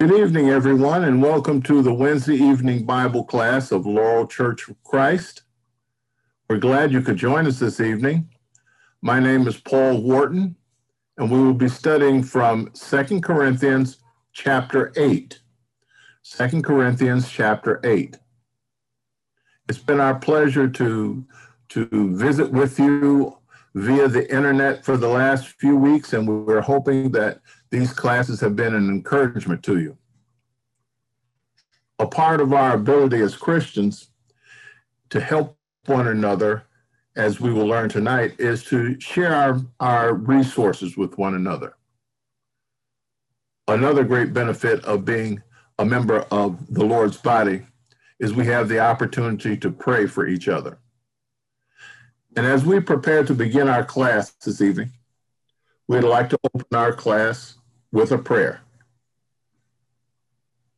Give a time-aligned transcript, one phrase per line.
[0.00, 4.80] Good evening, everyone, and welcome to the Wednesday evening Bible class of Laurel Church of
[4.84, 5.42] Christ.
[6.48, 8.28] We're glad you could join us this evening.
[9.02, 10.54] My name is Paul Wharton,
[11.16, 13.96] and we will be studying from Second Corinthians
[14.32, 15.40] chapter 8.
[16.22, 18.18] 2 Corinthians chapter 8.
[19.68, 21.26] It's been our pleasure to,
[21.70, 23.36] to visit with you
[23.74, 27.40] via the internet for the last few weeks, and we're hoping that
[27.70, 29.96] these classes have been an encouragement to you.
[31.98, 34.10] A part of our ability as Christians
[35.10, 35.56] to help
[35.86, 36.64] one another,
[37.16, 41.74] as we will learn tonight, is to share our, our resources with one another.
[43.66, 45.42] Another great benefit of being
[45.78, 47.62] a member of the Lord's body
[48.18, 50.78] is we have the opportunity to pray for each other.
[52.36, 54.92] And as we prepare to begin our class this evening,
[55.86, 57.57] we'd like to open our class
[57.92, 58.60] with a prayer.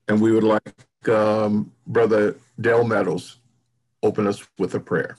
[0.08, 3.36] And we would like um, Brother Dale Meadows
[4.02, 5.16] open us with a prayer.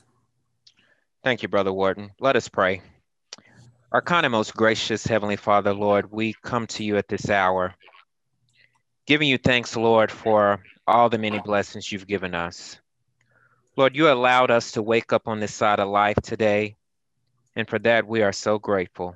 [1.23, 2.12] Thank you, Brother Wharton.
[2.19, 2.81] Let us pray.
[3.92, 7.75] Our kind and most gracious Heavenly Father, Lord, we come to you at this hour,
[9.06, 12.80] giving you thanks, Lord, for all the many blessings you've given us.
[13.75, 16.75] Lord, you allowed us to wake up on this side of life today,
[17.56, 19.16] and for that we are so grateful.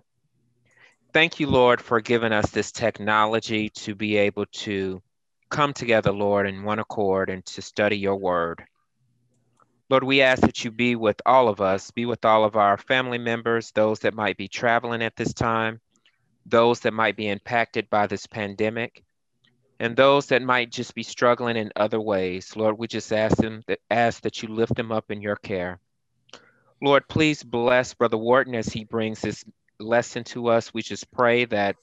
[1.16, 5.02] Thank you, Lord, for giving us this technology to be able to
[5.50, 8.66] come together, Lord, in one accord and to study your word.
[9.90, 12.78] Lord, we ask that you be with all of us, be with all of our
[12.78, 15.80] family members, those that might be traveling at this time,
[16.46, 19.02] those that might be impacted by this pandemic,
[19.80, 22.58] and those that might just be struggling in other ways.
[22.58, 25.80] Lord, we just ask them that ask that you lift them up in your care.
[26.82, 29.46] Lord, please bless Brother Wharton as he brings this
[29.80, 30.74] lesson to us.
[30.74, 31.76] We just pray that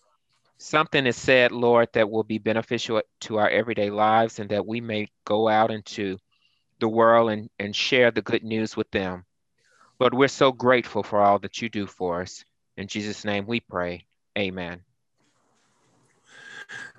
[0.59, 4.81] something is said, Lord, that will be beneficial to our everyday lives and that we
[4.81, 6.19] may go out into
[6.81, 9.25] the world and, and share the good news with them.
[9.99, 12.45] Lord, we're so grateful for all that you do for us.
[12.77, 14.07] In Jesus' name we pray.
[14.37, 14.81] Amen.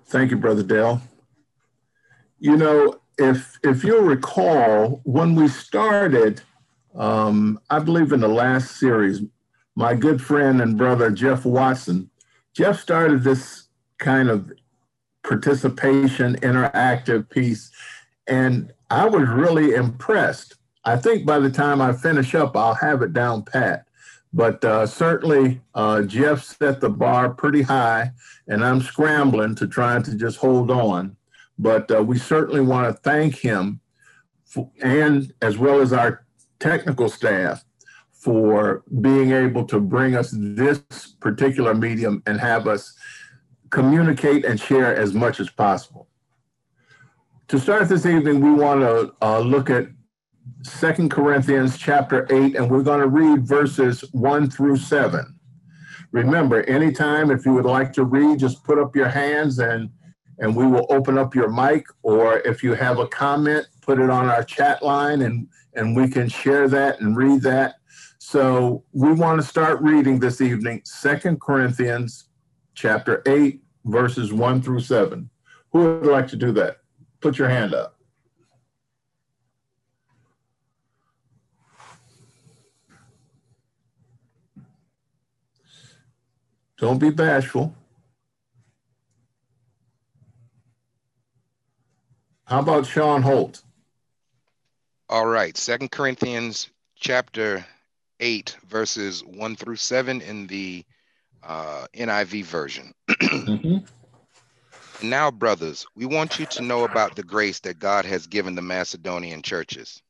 [0.06, 1.02] Thank you, Brother Dale.
[2.40, 6.42] You know, if if you'll recall, when we started,
[6.96, 9.22] um, I believe in the last series,
[9.76, 12.10] my good friend and brother Jeff Watson,
[12.54, 13.68] Jeff started this
[13.98, 14.52] kind of
[15.24, 17.72] participation, interactive piece,
[18.28, 20.56] and I was really impressed.
[20.86, 23.88] I think by the time I finish up, I'll have it down pat.
[24.34, 28.12] But uh, certainly, uh, Jeff set the bar pretty high,
[28.48, 31.16] and I'm scrambling to try to just hold on.
[31.60, 33.80] But uh, we certainly want to thank him,
[34.46, 36.26] for, and as well as our
[36.60, 37.64] technical staff,
[38.24, 40.80] for being able to bring us this
[41.20, 42.94] particular medium and have us
[43.70, 46.08] communicate and share as much as possible.
[47.50, 49.88] To start this evening, we want to uh, look at
[50.62, 55.26] Second Corinthians chapter 8, and we're going to read verses 1 through 7.
[56.12, 59.90] Remember, anytime if you would like to read, just put up your hands and
[60.40, 64.10] and we will open up your mic, or if you have a comment, put it
[64.10, 67.76] on our chat line and, and we can share that and read that.
[68.26, 72.30] So we want to start reading this evening, Second Corinthians
[72.74, 75.30] chapter 8, verses 1 through 7.
[75.74, 76.78] Who would like to do that?
[77.20, 78.00] Put your hand up.
[86.78, 87.76] Don't be bashful.
[92.46, 93.64] How about Sean Holt?
[95.10, 97.66] All right, Second Corinthians chapter
[98.24, 100.86] 8, verses 1 through 7 in the
[101.44, 102.94] uh, NIV version.
[103.10, 103.78] mm-hmm.
[105.06, 108.62] Now, brothers, we want you to know about the grace that God has given the
[108.62, 110.02] Macedonian churches.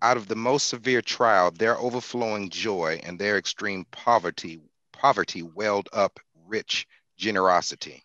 [0.00, 4.60] Out of the most severe trial, their overflowing joy and their extreme poverty
[4.92, 8.04] poverty welled up rich generosity.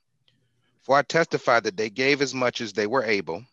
[0.81, 3.45] For I testify that they gave as much as they were able,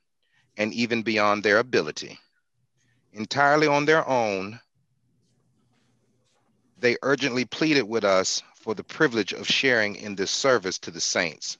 [0.57, 2.19] and even beyond their ability.
[3.13, 4.59] Entirely on their own,
[6.83, 11.01] they urgently pleaded with us for the privilege of sharing in this service to the
[11.01, 11.57] saints.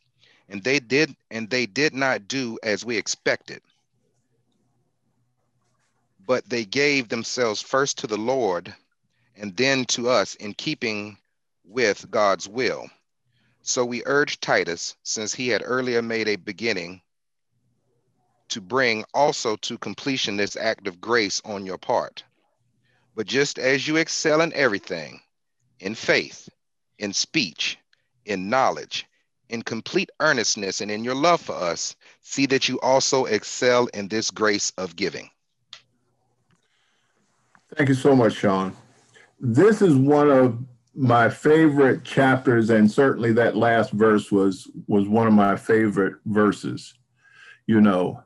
[0.49, 3.63] And they did and they did not do as we expected.
[6.27, 8.75] But they gave themselves first to the Lord
[9.37, 11.17] and then to us in keeping
[11.65, 12.91] with God's will.
[13.63, 17.01] So we urge Titus, since he had earlier made a beginning,
[18.49, 22.25] to bring also to completion this act of grace on your part.
[23.15, 25.21] But just as you excel in everything,
[25.81, 26.49] in faith,
[26.99, 27.79] in speech,
[28.25, 29.07] in knowledge,
[29.49, 34.09] in complete earnestness and in your love for us, see that you also excel in
[34.09, 35.29] this grace of giving.
[37.77, 38.75] Thank you so much, Sean.
[39.41, 40.59] This is one of
[40.95, 46.95] my favorite chapters, and certainly that last verse was was one of my favorite verses.
[47.67, 48.23] You know,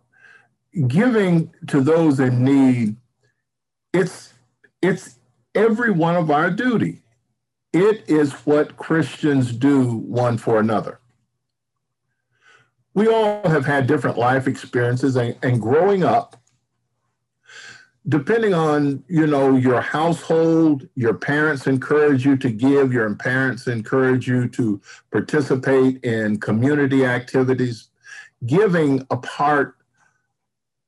[0.89, 2.97] giving to those in need,
[3.93, 4.35] it's
[4.87, 5.19] it's
[5.55, 7.03] every one of our duty.
[7.73, 11.01] It is what Christians do one for another.
[12.95, 16.41] We all have had different life experiences, and, and growing up,
[18.09, 24.29] depending on you know your household your parents encourage you to give your parents encourage
[24.29, 24.81] you to
[25.11, 27.89] participate in community activities
[28.47, 29.77] giving a part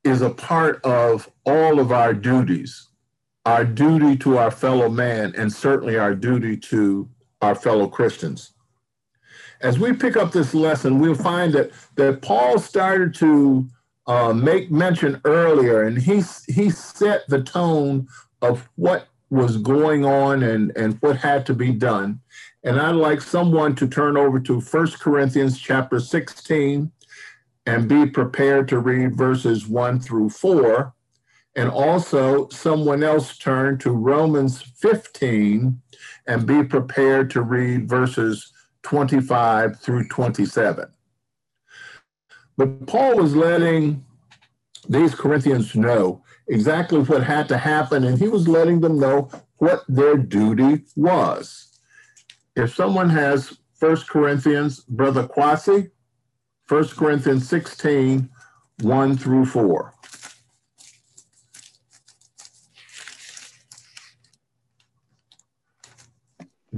[0.04, 2.88] is a part of all of our duties
[3.48, 7.08] our duty to our fellow man and certainly our duty to
[7.40, 8.52] our fellow christians
[9.60, 13.66] as we pick up this lesson we'll find that that paul started to
[14.08, 18.08] uh, make mention earlier, and he he set the tone
[18.40, 22.18] of what was going on and and what had to be done.
[22.64, 26.90] And I'd like someone to turn over to First Corinthians chapter 16
[27.66, 30.92] and be prepared to read verses 1 through 4.
[31.58, 35.82] And also, someone else turn to Romans 15
[36.28, 38.52] and be prepared to read verses
[38.84, 40.87] 25 through 27.
[42.56, 44.05] But Paul was letting
[44.88, 49.82] these Corinthians know exactly what had to happen, and he was letting them know what
[49.88, 51.76] their duty was.
[52.55, 55.90] If someone has First Corinthians, Brother Kwasi,
[56.66, 58.31] First Corinthians 16,
[58.82, 59.93] 1 through 4.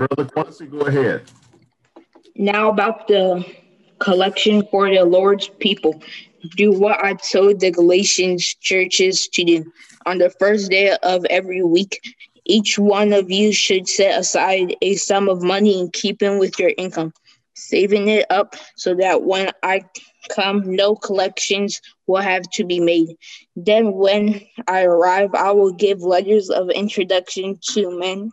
[0.01, 1.31] Brother Kwasi, go ahead.
[2.35, 3.45] Now about the
[3.99, 6.03] collection for the Lord's people.
[6.57, 9.73] Do what I told the Galatians churches to do.
[10.07, 12.01] On the first day of every week,
[12.47, 16.73] each one of you should set aside a sum of money in keeping with your
[16.79, 17.13] income,
[17.53, 19.83] saving it up so that when I
[20.31, 23.19] come, no collections will have to be made.
[23.55, 28.33] Then, when I arrive, I will give letters of introduction to men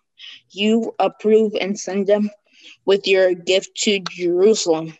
[0.57, 2.29] you approve and send them
[2.85, 4.97] with your gift to Jerusalem.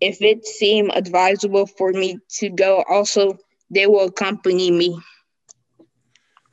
[0.00, 3.38] If it seem advisable for me to go, also
[3.70, 4.98] they will accompany me.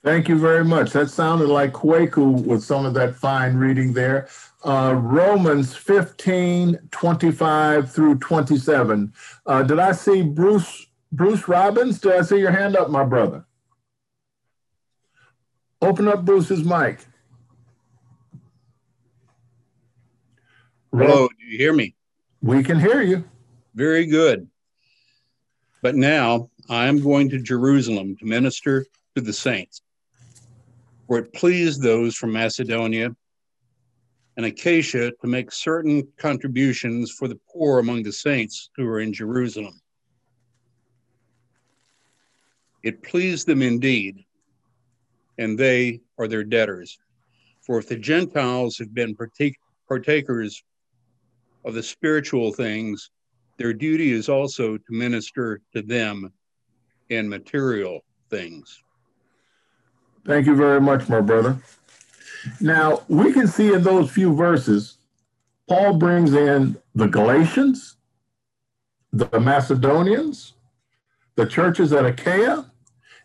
[0.03, 0.91] Thank you very much.
[0.91, 4.27] That sounded like Kwaku with some of that fine reading there.
[4.65, 9.13] Uh, Romans 15, 25 through 27.
[9.45, 11.99] Uh, did I see Bruce Bruce Robbins?
[11.99, 13.45] Did I see your hand up, my brother?
[15.81, 17.05] Open up Bruce's mic.
[20.95, 21.95] Hello, do you hear me?
[22.43, 23.23] We can hear you.
[23.73, 24.47] Very good.
[25.81, 28.85] But now I am going to Jerusalem to minister
[29.15, 29.81] to the saints.
[31.07, 33.09] For it pleased those from Macedonia
[34.37, 39.11] and Achaia to make certain contributions for the poor among the saints who are in
[39.11, 39.81] Jerusalem.
[42.83, 44.23] It pleased them indeed,
[45.39, 46.99] and they are their debtors.
[47.61, 49.17] For if the Gentiles have been
[49.87, 50.63] partakers
[51.65, 53.09] of the spiritual things,
[53.57, 56.31] their duty is also to minister to them
[57.09, 58.83] in material things.
[60.25, 61.57] Thank you very much, my brother.
[62.59, 64.97] Now, we can see in those few verses,
[65.67, 67.97] Paul brings in the Galatians,
[69.11, 70.53] the Macedonians,
[71.35, 72.69] the churches at Achaia,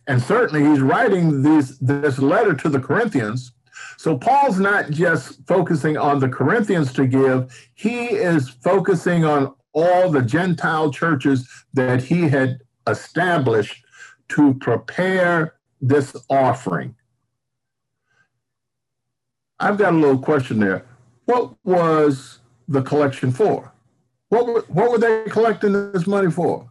[0.07, 3.53] and certainly he's writing these, this letter to the Corinthians.
[3.97, 10.11] So Paul's not just focusing on the Corinthians to give, he is focusing on all
[10.11, 13.85] the Gentile churches that he had established
[14.31, 16.95] to prepare this offering.
[19.61, 20.85] I've got a little question there.
[21.25, 23.73] What was the collection for?
[24.29, 26.71] What were, what were they collecting this money for?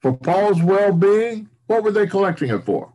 [0.00, 1.48] For Paul's well being?
[1.66, 2.92] What were they collecting it for?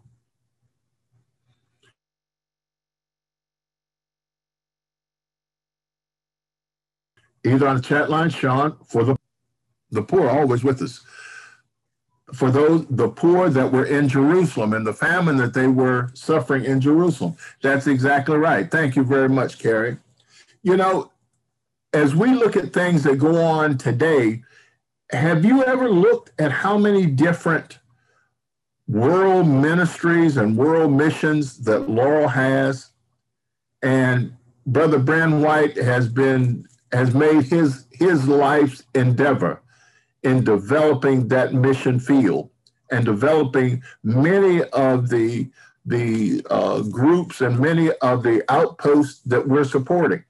[7.48, 9.16] Either on the chat line, Sean, for the
[9.92, 11.02] the poor always with us.
[12.34, 16.66] For those, the poor that were in Jerusalem and the famine that they were suffering
[16.66, 17.38] in Jerusalem.
[17.62, 18.70] That's exactly right.
[18.70, 19.98] Thank you very much, Carrie.
[20.62, 21.12] You know,
[21.94, 24.44] as we look at things that go on today,
[25.12, 27.80] have you ever looked at how many different
[28.90, 32.90] world ministries and world missions that Laurel has?
[33.82, 34.36] And
[34.66, 39.62] Brother Brent White has been has made his his life's endeavor
[40.24, 42.50] in developing that mission field
[42.92, 45.50] and developing many of the
[45.86, 50.24] the uh, groups and many of the outposts that we're supporting.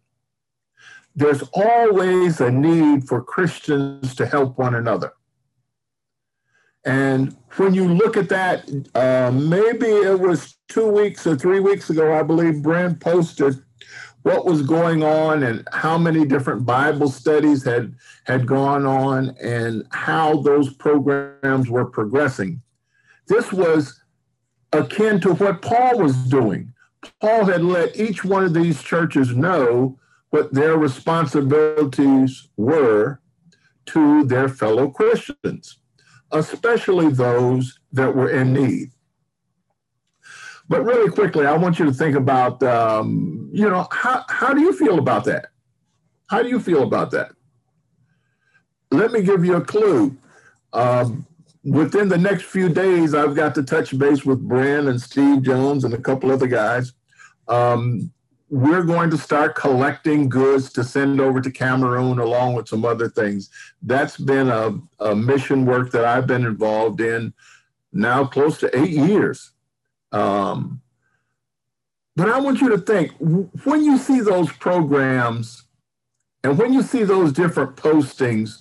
[1.16, 5.14] There's always a need for Christians to help one another.
[6.86, 11.90] And when you look at that, uh, maybe it was two weeks or three weeks
[11.90, 13.62] ago, I believe Brent posted
[14.28, 19.88] what was going on and how many different Bible studies had had gone on and
[19.92, 22.62] how those programs were progressing.
[23.30, 24.02] This was
[24.74, 26.74] akin to what Paul was doing.
[27.22, 29.98] Paul had let each one of these churches know
[30.32, 33.22] what their responsibilities were
[33.86, 35.80] to their fellow Christians,
[36.34, 38.92] especially those that were in need.
[40.70, 44.62] But really quickly, I want you to think about, um, you know, how, how do
[44.62, 45.48] you feel about that?
[46.30, 47.32] How do you feel about that?
[48.92, 50.16] Let me give you a clue.
[50.74, 51.26] Um,
[51.64, 55.84] within the next few days, I've got to touch base with Brent and Steve Jones
[55.84, 56.94] and a couple other guys.
[57.48, 58.12] Um,
[58.50, 63.10] we're going to start collecting goods to send over to Cameroon along with some other
[63.10, 63.50] things.
[63.82, 67.34] That's been a, a mission work that I've been involved in
[67.92, 69.52] now close to eight years.
[70.12, 70.82] Um,
[72.16, 75.64] but I want you to think when you see those programs
[76.44, 78.58] and when you see those different postings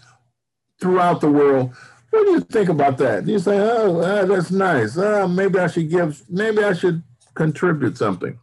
[0.81, 1.75] throughout the world,
[2.11, 3.26] what do you think about that?
[3.26, 4.97] You say, oh, ah, that's nice.
[4.97, 7.03] Uh, maybe I should give, maybe I should
[7.35, 8.38] contribute something.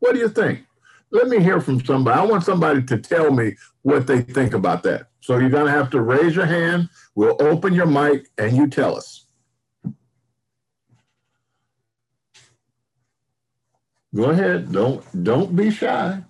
[0.00, 0.64] What do you think?
[1.10, 2.18] Let me hear from somebody.
[2.18, 5.08] I want somebody to tell me what they think about that.
[5.20, 6.88] So you're going to have to raise your hand.
[7.14, 9.24] We'll open your mic and you tell us.
[14.14, 14.72] Go ahead.
[14.72, 16.22] Don't don't be shy.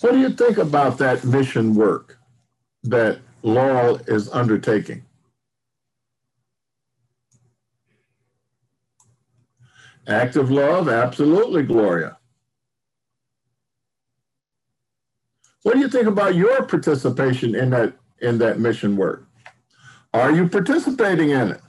[0.00, 2.18] What do you think about that mission work
[2.84, 5.04] that Laurel is undertaking?
[10.08, 12.18] Active love, absolutely, Gloria.
[15.62, 19.26] What do you think about your participation in that in that mission work?
[20.14, 21.60] Are you participating in it?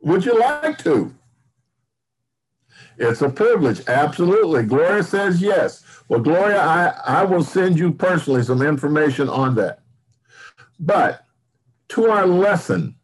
[0.00, 1.14] Would you like to?
[2.98, 4.64] It's a privilege, absolutely.
[4.64, 5.84] Gloria says yes.
[6.08, 9.80] Well, Gloria, I, I will send you personally some information on that.
[10.80, 11.24] But
[11.90, 12.96] to our lesson,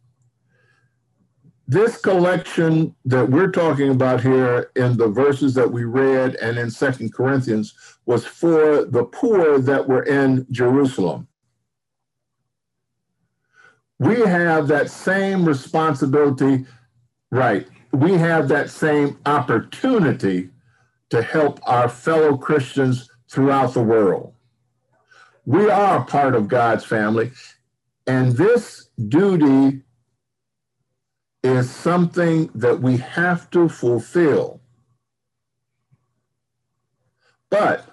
[1.67, 6.69] this collection that we're talking about here in the verses that we read and in
[6.69, 7.73] Second Corinthians
[8.05, 11.27] was for the poor that were in Jerusalem.
[13.97, 16.65] We have that same responsibility,
[17.35, 17.67] right?
[17.91, 20.49] We have that same opportunity
[21.09, 24.33] to help our fellow Christians throughout the world.
[25.45, 27.31] We are part of God's family,
[28.07, 29.81] and this duty
[31.43, 34.61] is something that we have to fulfill.
[37.51, 37.85] But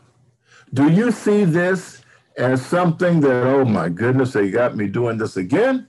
[0.73, 2.03] do you see this
[2.39, 5.89] as something that, oh my goodness, they got me doing this again?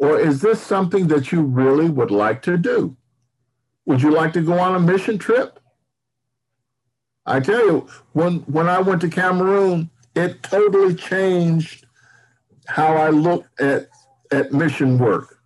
[0.00, 2.96] Or is this something that you really would like to do?
[3.84, 5.60] Would you like to go on a mission trip?
[7.26, 11.86] I tell you, when, when I went to Cameroon, it totally changed
[12.66, 13.88] how I looked at,
[14.32, 15.38] at mission work.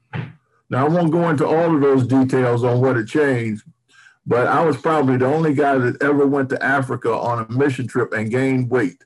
[0.71, 3.65] Now, I won't go into all of those details on what it changed,
[4.25, 7.89] but I was probably the only guy that ever went to Africa on a mission
[7.89, 9.03] trip and gained weight.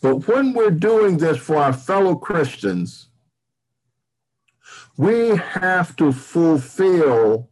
[0.00, 3.08] But when we're doing this for our fellow Christians,
[4.96, 7.48] we have to fulfill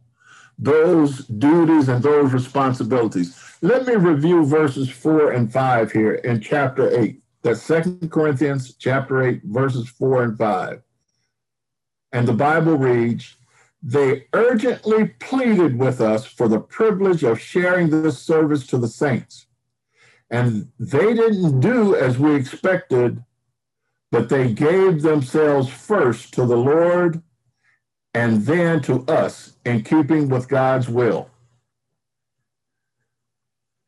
[0.57, 3.39] those duties and those responsibilities.
[3.61, 7.21] Let me review verses four and five here in chapter eight.
[7.41, 10.81] That's Second Corinthians chapter eight, verses four and five.
[12.11, 13.35] And the Bible reads,
[13.81, 19.45] they urgently pleaded with us for the privilege of sharing this service to the saints.
[20.31, 23.23] And they didn't do as we expected,
[24.11, 27.21] but they gave themselves first to the Lord
[28.13, 31.29] and then to us in keeping with God's will.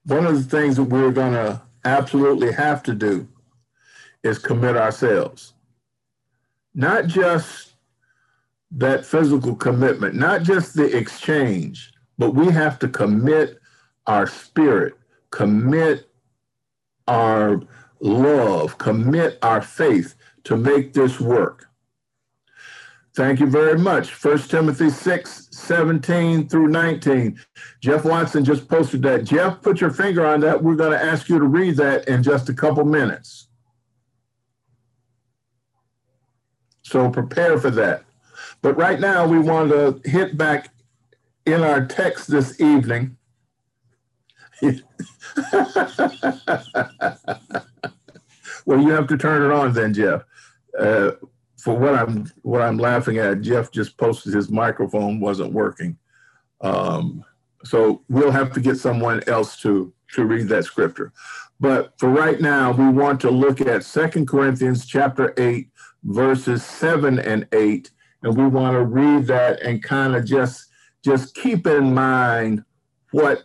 [0.05, 3.27] One of the things that we're going to absolutely have to do
[4.23, 5.53] is commit ourselves,
[6.73, 7.73] not just
[8.71, 13.59] that physical commitment, not just the exchange, but we have to commit
[14.07, 14.95] our spirit,
[15.31, 16.10] commit
[17.11, 17.61] our
[17.99, 20.15] love, commit our faith
[20.45, 21.67] to make this work.
[23.13, 24.13] Thank you very much.
[24.13, 27.37] First Timothy 6, 17 through 19.
[27.81, 29.25] Jeff Watson just posted that.
[29.25, 30.63] Jeff, put your finger on that.
[30.63, 33.49] We're going to ask you to read that in just a couple minutes.
[36.83, 38.05] So prepare for that.
[38.61, 40.69] But right now, we want to hit back
[41.45, 43.17] in our text this evening.
[48.65, 50.23] well, you have to turn it on then, Jeff.
[50.77, 51.11] Uh,
[51.57, 55.97] for what I'm what I'm laughing at, Jeff just posted his microphone wasn't working.
[56.61, 57.23] Um,
[57.63, 61.13] so we'll have to get someone else to to read that scripture.
[61.59, 65.69] But for right now, we want to look at Second Corinthians chapter 8,
[66.03, 67.91] verses 7 and 8.
[68.23, 70.67] And we want to read that and kind of just
[71.03, 72.63] just keep in mind
[73.11, 73.43] what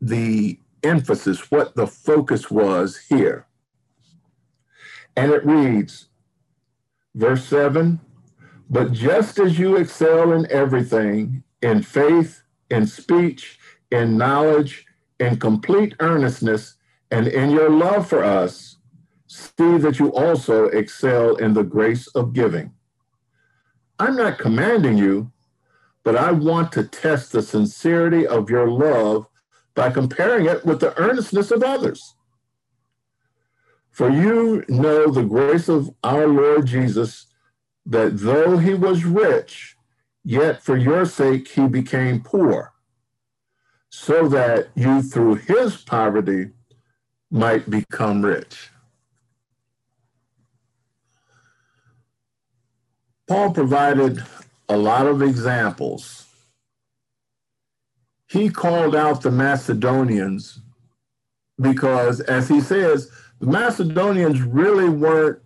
[0.00, 3.46] the emphasis, what the focus was here.
[5.16, 6.06] And it reads,
[7.14, 8.00] Verse 7
[8.68, 13.58] But just as you excel in everything, in faith, in speech,
[13.90, 14.86] in knowledge,
[15.18, 16.76] in complete earnestness,
[17.10, 18.76] and in your love for us,
[19.26, 22.72] see that you also excel in the grace of giving.
[23.98, 25.32] I'm not commanding you,
[26.04, 29.26] but I want to test the sincerity of your love
[29.80, 32.14] by comparing it with the earnestness of others.
[33.90, 37.28] For you know the grace of our Lord Jesus,
[37.86, 39.76] that though he was rich,
[40.22, 42.74] yet for your sake he became poor,
[43.88, 46.50] so that you through his poverty
[47.30, 48.68] might become rich.
[53.26, 54.22] Paul provided
[54.68, 56.26] a lot of examples.
[58.30, 60.60] He called out the Macedonians
[61.60, 63.10] because, as he says,
[63.40, 65.40] the Macedonians really weren't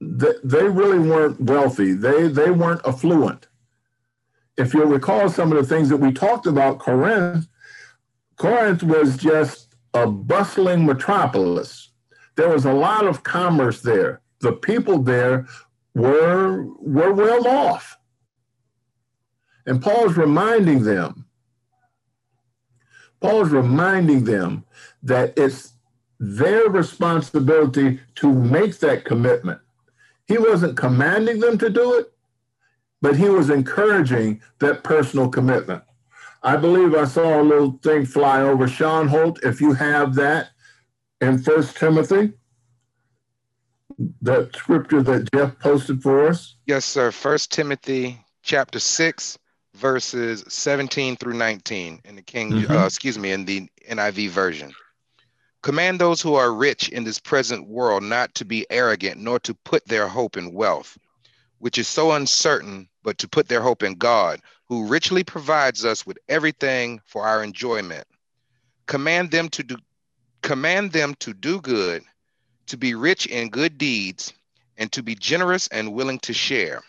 [0.00, 1.92] they really weren't wealthy.
[1.92, 3.48] They they weren't affluent.
[4.56, 7.46] If you'll recall some of the things that we talked about, Corinth,
[8.36, 11.90] Corinth was just a bustling metropolis.
[12.36, 14.22] There was a lot of commerce there.
[14.40, 15.46] The people there
[15.94, 17.98] were were well off.
[19.66, 21.27] And Paul's reminding them,
[23.20, 24.64] Paul's reminding them
[25.02, 25.72] that it's
[26.20, 29.60] their responsibility to make that commitment.
[30.26, 32.12] He wasn't commanding them to do it,
[33.00, 35.82] but he was encouraging that personal commitment.
[36.42, 39.40] I believe I saw a little thing fly over Sean Holt.
[39.42, 40.50] If you have that
[41.20, 42.32] in First Timothy,
[44.22, 46.56] that scripture that Jeff posted for us.
[46.66, 47.10] Yes, sir.
[47.10, 49.36] First Timothy chapter six,
[49.78, 52.72] verses 17 through 19 in the King, mm-hmm.
[52.72, 54.72] uh, excuse me, in the NIV version.
[55.62, 59.54] Command those who are rich in this present world not to be arrogant, nor to
[59.54, 60.98] put their hope in wealth,
[61.58, 66.06] which is so uncertain, but to put their hope in God, who richly provides us
[66.06, 68.06] with everything for our enjoyment.
[68.86, 69.76] Command them to do
[70.42, 72.02] command them to do good,
[72.66, 74.32] to be rich in good deeds,
[74.76, 76.82] and to be generous and willing to share.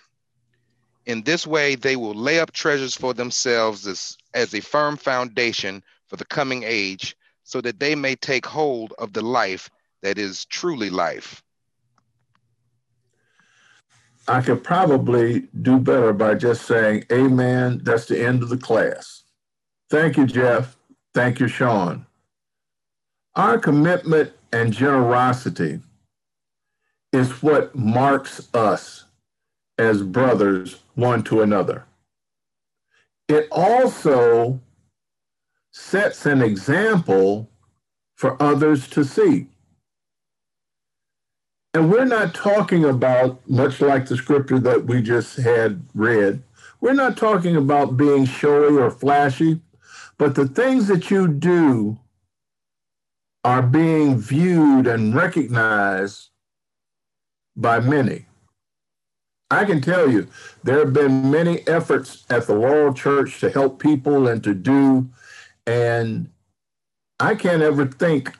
[1.09, 5.81] In this way, they will lay up treasures for themselves as, as a firm foundation
[6.05, 9.71] for the coming age so that they may take hold of the life
[10.03, 11.41] that is truly life.
[14.27, 17.81] I could probably do better by just saying, Amen.
[17.83, 19.23] That's the end of the class.
[19.89, 20.77] Thank you, Jeff.
[21.15, 22.05] Thank you, Sean.
[23.35, 25.79] Our commitment and generosity
[27.11, 29.05] is what marks us
[29.79, 31.85] as brothers one to another.
[33.29, 34.59] It also
[35.71, 37.49] sets an example
[38.15, 39.47] for others to see.
[41.73, 46.43] And we're not talking about, much like the scripture that we just had read,
[46.81, 49.61] we're not talking about being showy or flashy,
[50.17, 51.97] but the things that you do
[53.45, 56.29] are being viewed and recognized
[57.55, 58.25] by many.
[59.51, 60.27] I can tell you,
[60.63, 65.09] there have been many efforts at the Laurel Church to help people and to do
[65.69, 66.31] and
[67.19, 68.35] I can't ever think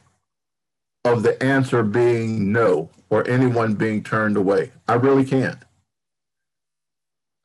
[1.06, 4.72] of the answer being no or anyone being turned away.
[4.88, 5.60] I really can't.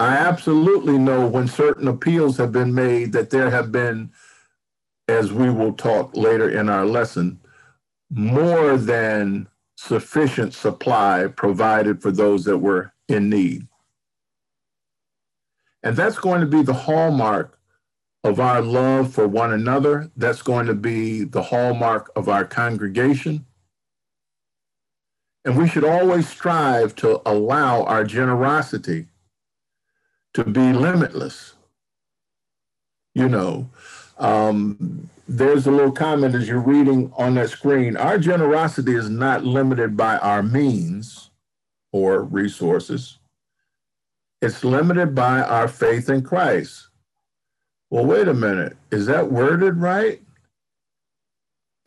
[0.01, 4.11] I absolutely know when certain appeals have been made that there have been,
[5.07, 7.39] as we will talk later in our lesson,
[8.11, 13.67] more than sufficient supply provided for those that were in need.
[15.83, 17.59] And that's going to be the hallmark
[18.25, 20.11] of our love for one another.
[20.17, 23.45] That's going to be the hallmark of our congregation.
[25.45, 29.09] And we should always strive to allow our generosity
[30.33, 31.53] to be limitless.
[33.15, 33.69] You know,
[34.19, 37.97] um, there's a little comment as you're reading on that screen.
[37.97, 41.31] Our generosity is not limited by our means
[41.95, 43.21] or resources.
[44.43, 46.89] It's limited by our faith in Christ.
[47.89, 48.77] Well, wait a minute.
[48.91, 50.21] Is that worded right?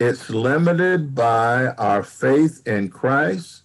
[0.00, 3.64] It's limited by our faith in Christ.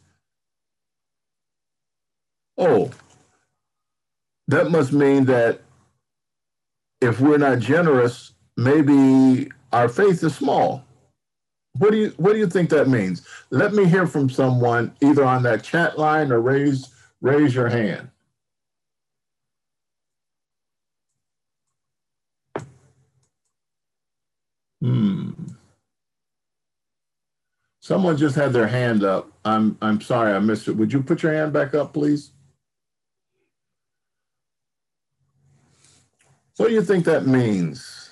[2.58, 2.92] Oh,
[4.50, 5.62] that must mean that
[7.00, 10.84] if we're not generous, maybe our faith is small.
[11.78, 13.28] What do you what do you think that means?
[13.50, 16.90] Let me hear from someone either on that chat line or raise
[17.22, 18.10] raise your hand.
[24.82, 25.32] Hmm.
[27.82, 29.32] Someone just had their hand up.
[29.46, 30.78] I'm I'm sorry I missed it.
[30.78, 32.32] Would you put your hand back up, please?
[36.58, 38.03] What do you think that means?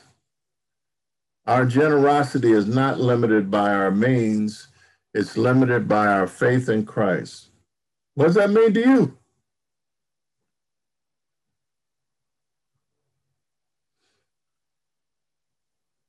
[1.51, 4.69] Our generosity is not limited by our means,
[5.13, 7.49] it's limited by our faith in Christ.
[8.15, 9.17] What does that mean to you?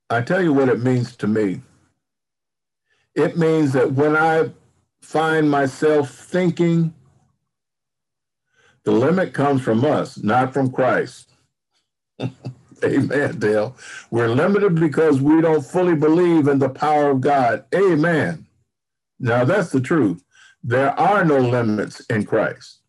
[0.08, 1.62] I tell you what it means to me.
[3.16, 4.52] It means that when I
[5.00, 6.94] find myself thinking,
[8.84, 11.32] the limit comes from us, not from Christ.
[12.84, 13.76] Amen, Dale.
[14.10, 17.64] We're limited because we don't fully believe in the power of God.
[17.74, 18.46] Amen.
[19.18, 20.24] Now, that's the truth.
[20.64, 22.80] There are no limits in Christ.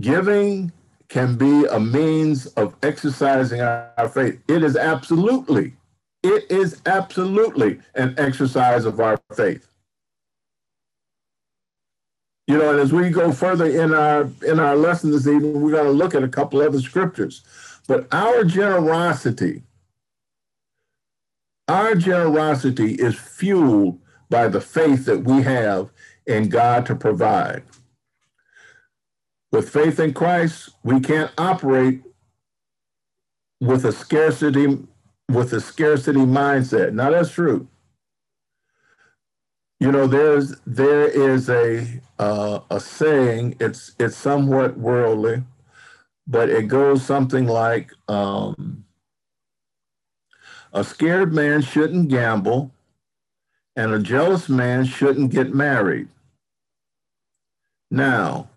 [0.00, 0.72] Giving
[1.08, 4.40] can be a means of exercising our faith.
[4.48, 5.74] It is absolutely
[6.22, 9.67] it is absolutely an exercise of our faith.
[12.48, 15.72] You know, and as we go further in our in our lesson this evening, we're
[15.72, 17.42] going to look at a couple other scriptures.
[17.86, 19.64] But our generosity,
[21.68, 23.98] our generosity is fueled
[24.30, 25.90] by the faith that we have
[26.26, 27.64] in God to provide.
[29.52, 32.02] With faith in Christ, we can't operate
[33.60, 34.78] with a scarcity
[35.28, 36.94] with a scarcity mindset.
[36.94, 37.68] Now that's true.
[39.80, 41.86] You know, there's there is a
[42.18, 43.56] uh, a saying.
[43.60, 45.44] It's it's somewhat worldly,
[46.26, 48.84] but it goes something like, um,
[50.72, 52.72] "A scared man shouldn't gamble,
[53.76, 56.08] and a jealous man shouldn't get married."
[57.90, 58.50] Now,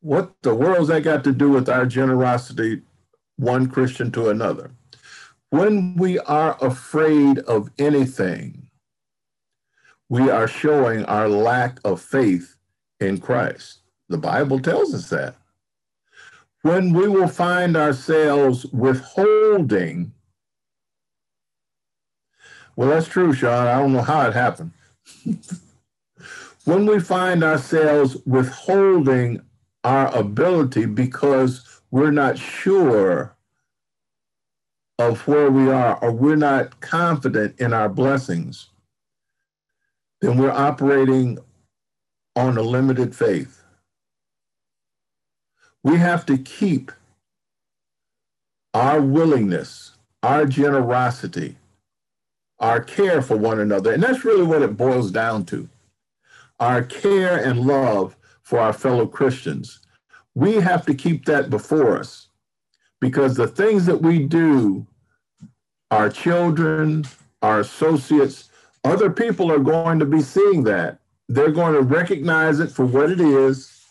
[0.00, 2.82] what the world's that got to do with our generosity,
[3.36, 4.70] one Christian to another?
[5.50, 8.67] When we are afraid of anything,
[10.08, 12.56] we are showing our lack of faith
[13.00, 13.80] in Christ.
[14.08, 15.34] The Bible tells us that.
[16.62, 20.12] When we will find ourselves withholding,
[22.74, 23.66] well, that's true, Sean.
[23.66, 24.72] I don't know how it happened.
[26.64, 29.42] when we find ourselves withholding
[29.84, 33.34] our ability because we're not sure
[34.98, 38.68] of where we are or we're not confident in our blessings,
[40.20, 41.38] then we're operating
[42.36, 43.62] on a limited faith.
[45.82, 46.92] We have to keep
[48.74, 51.56] our willingness, our generosity,
[52.58, 53.92] our care for one another.
[53.92, 55.68] And that's really what it boils down to
[56.60, 59.80] our care and love for our fellow Christians.
[60.34, 62.28] We have to keep that before us
[63.00, 64.86] because the things that we do,
[65.90, 67.06] our children,
[67.42, 68.47] our associates,
[68.84, 70.98] other people are going to be seeing that.
[71.28, 73.84] They're going to recognize it for what it is,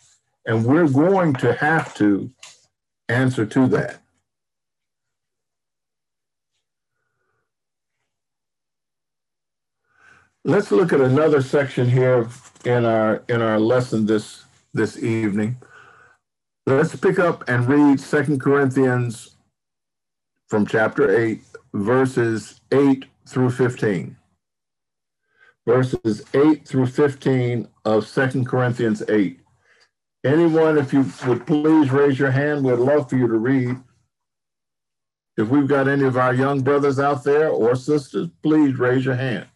[0.46, 2.32] and we're going to have to
[3.10, 4.02] answer to that.
[10.44, 12.30] Let's look at another section here
[12.64, 15.58] in our in our lesson this this evening.
[16.66, 19.38] Let's pick up and read Second Corinthians
[20.48, 21.42] from chapter 8,
[21.74, 24.17] verses 8 through 15.
[25.68, 29.42] Verses 8 through 15 of Second Corinthians 8.
[30.24, 33.76] Anyone, if you would please raise your hand, we'd love for you to read.
[35.36, 39.16] If we've got any of our young brothers out there or sisters, please raise your
[39.16, 39.48] hand.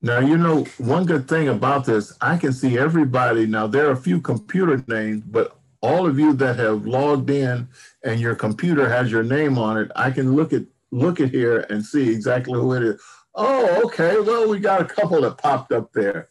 [0.00, 3.46] Now, you know, one good thing about this, I can see everybody.
[3.46, 7.68] Now, there are a few computer names, but all of you that have logged in
[8.04, 11.66] and your computer has your name on it, I can look at look at here
[11.68, 13.02] and see exactly who it is.
[13.34, 14.18] Oh, okay.
[14.20, 16.28] Well, we got a couple that popped up there.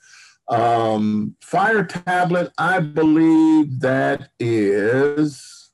[0.48, 5.72] Um, fire tablet, I believe that is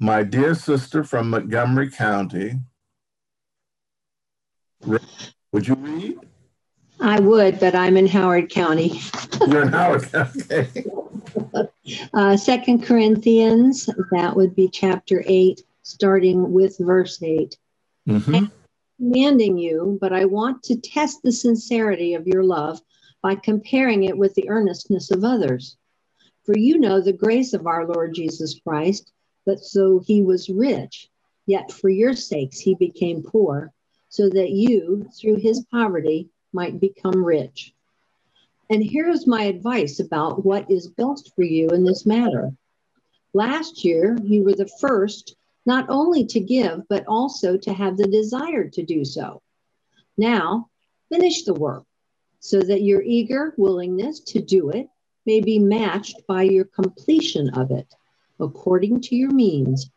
[0.00, 2.54] my dear sister from Montgomery County.
[4.86, 6.29] Would you read?
[7.00, 9.00] I would, but I'm in Howard County.
[9.46, 10.84] You're in Howard County.
[12.14, 17.56] uh, Second Corinthians, that would be chapter 8, starting with verse 8.
[18.08, 18.46] Mm-hmm.
[18.96, 22.80] commanding you, but I want to test the sincerity of your love
[23.22, 25.76] by comparing it with the earnestness of others.
[26.44, 29.12] For you know the grace of our Lord Jesus Christ,
[29.46, 31.08] that so he was rich,
[31.46, 33.72] yet for your sakes he became poor,
[34.08, 37.74] so that you, through his poverty, might become rich.
[38.68, 42.52] And here's my advice about what is best for you in this matter.
[43.32, 45.36] Last year, you were the first
[45.66, 49.42] not only to give, but also to have the desire to do so.
[50.16, 50.68] Now,
[51.08, 51.84] finish the work
[52.38, 54.88] so that your eager willingness to do it
[55.26, 57.94] may be matched by your completion of it
[58.40, 59.90] according to your means.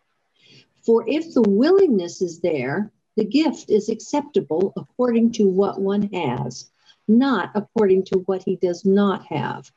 [0.82, 6.72] For if the willingness is there, the gift is acceptable according to what one has,
[7.08, 9.72] not according to what he does not have.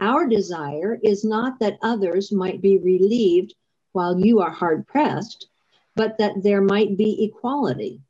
[0.00, 3.54] Our desire is not that others might be relieved
[3.92, 5.48] while you are hard pressed,
[5.96, 8.00] but that there might be equality.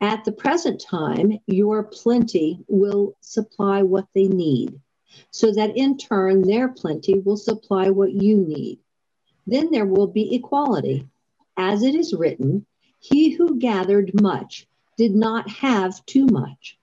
[0.00, 4.80] At the present time, your plenty will supply what they need,
[5.30, 8.78] so that in turn their plenty will supply what you need.
[9.46, 11.08] Then there will be equality.
[11.56, 12.64] As it is written,
[12.98, 16.78] he who gathered much did not have too much,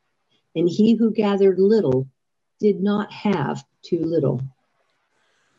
[0.55, 2.07] and he who gathered little
[2.59, 4.41] did not have too little.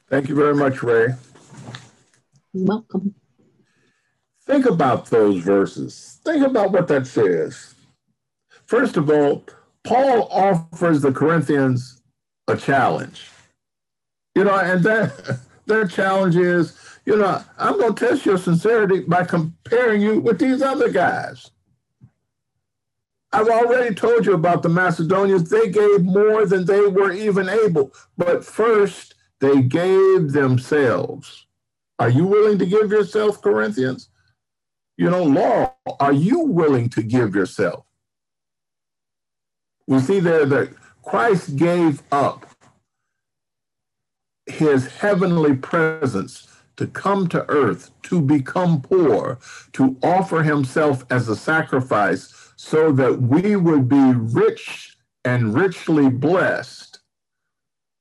[0.08, 1.14] Thank you very much, Ray.
[2.54, 3.14] Welcome.
[4.46, 6.20] Think about those verses.
[6.24, 7.74] Think about what that says.
[8.64, 9.44] First of all,
[9.84, 12.00] Paul offers the Corinthians
[12.48, 13.28] a challenge.
[14.34, 19.00] You know, and that their challenge is you know, I'm going to test your sincerity
[19.00, 21.52] by comparing you with these other guys.
[23.32, 25.48] I've already told you about the Macedonians.
[25.48, 27.92] They gave more than they were even able.
[28.18, 31.46] But first, they gave themselves.
[31.98, 34.08] Are you willing to give yourself, Corinthians?
[34.96, 37.84] You know, Law, are you willing to give yourself?
[39.86, 40.70] We see there that
[41.04, 42.46] Christ gave up
[44.46, 49.38] his heavenly presence to come to earth, to become poor,
[49.72, 57.00] to offer himself as a sacrifice so that we would be rich and richly blessed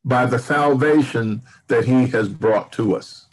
[0.03, 3.25] by the salvation that he has brought to us.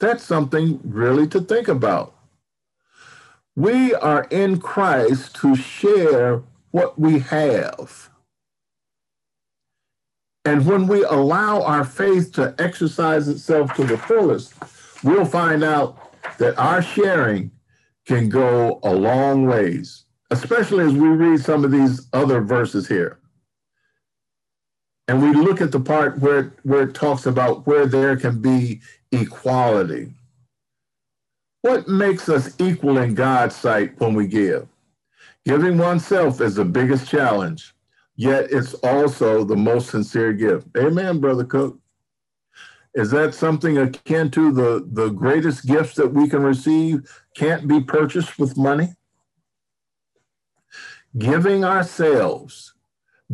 [0.00, 2.14] That's something really to think about.
[3.56, 8.10] We are in Christ to share what we have.
[10.44, 14.52] And when we allow our faith to exercise itself to the fullest,
[15.02, 15.98] we'll find out
[16.38, 17.50] that our sharing
[18.06, 23.18] can go a long ways, especially as we read some of these other verses here.
[25.08, 28.80] And we look at the part where, where it talks about where there can be
[29.12, 30.12] equality.
[31.62, 34.68] What makes us equal in God's sight when we give?
[35.46, 37.74] Giving oneself is the biggest challenge
[38.16, 40.68] yet it's also the most sincere gift.
[40.76, 41.78] Amen, Brother Cook.
[42.94, 47.80] Is that something akin to the, the greatest gifts that we can receive can't be
[47.80, 48.94] purchased with money?
[51.18, 52.74] Giving ourselves,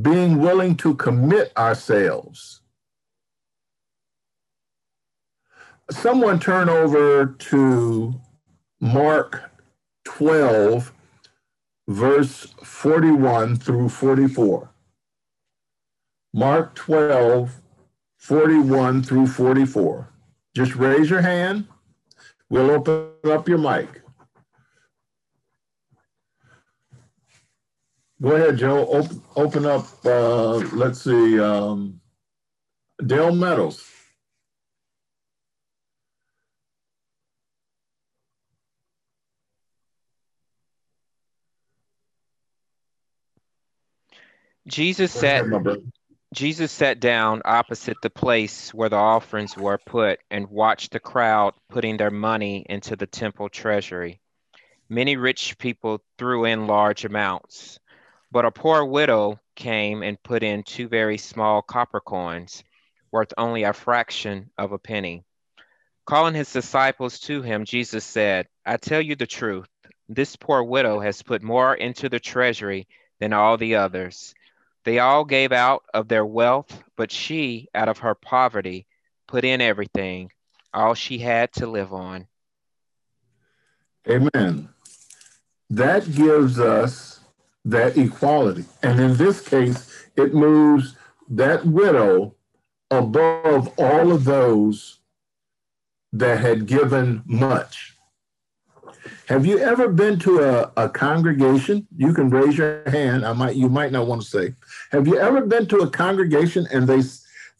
[0.00, 2.62] being willing to commit ourselves.
[5.90, 8.14] Someone turn over to
[8.80, 9.50] Mark
[10.04, 10.92] 12,
[11.90, 14.70] verse 41 through 44.
[16.32, 17.60] Mark 12,
[18.16, 20.08] 41 through 44.
[20.54, 21.66] Just raise your hand.
[22.48, 24.02] We'll open up your mic.
[28.22, 28.86] Go ahead, Joe.
[28.86, 32.00] Open, open up, uh, let's see, um,
[33.04, 33.82] Dale Meadows.
[44.66, 45.44] Jesus sat
[46.32, 51.54] Jesus sat down opposite the place where the offerings were put and watched the crowd
[51.68, 54.20] putting their money into the temple treasury.
[54.88, 57.80] Many rich people threw in large amounts,
[58.30, 62.62] but a poor widow came and put in two very small copper coins,
[63.10, 65.24] worth only a fraction of a penny.
[66.06, 69.68] Calling his disciples to him, Jesus said, I tell you the truth.
[70.08, 72.86] This poor widow has put more into the treasury
[73.20, 74.34] than all the others.
[74.84, 78.86] They all gave out of their wealth, but she, out of her poverty,
[79.26, 80.32] put in everything,
[80.72, 82.26] all she had to live on.
[84.08, 84.68] Amen.
[85.68, 87.20] That gives us
[87.64, 88.64] that equality.
[88.82, 90.96] And in this case, it moves
[91.28, 92.34] that widow
[92.90, 94.98] above all of those
[96.12, 97.96] that had given much.
[99.30, 101.86] Have you ever been to a, a congregation?
[101.96, 103.24] You can raise your hand.
[103.24, 104.56] I might you might not want to say.
[104.90, 107.00] Have you ever been to a congregation and they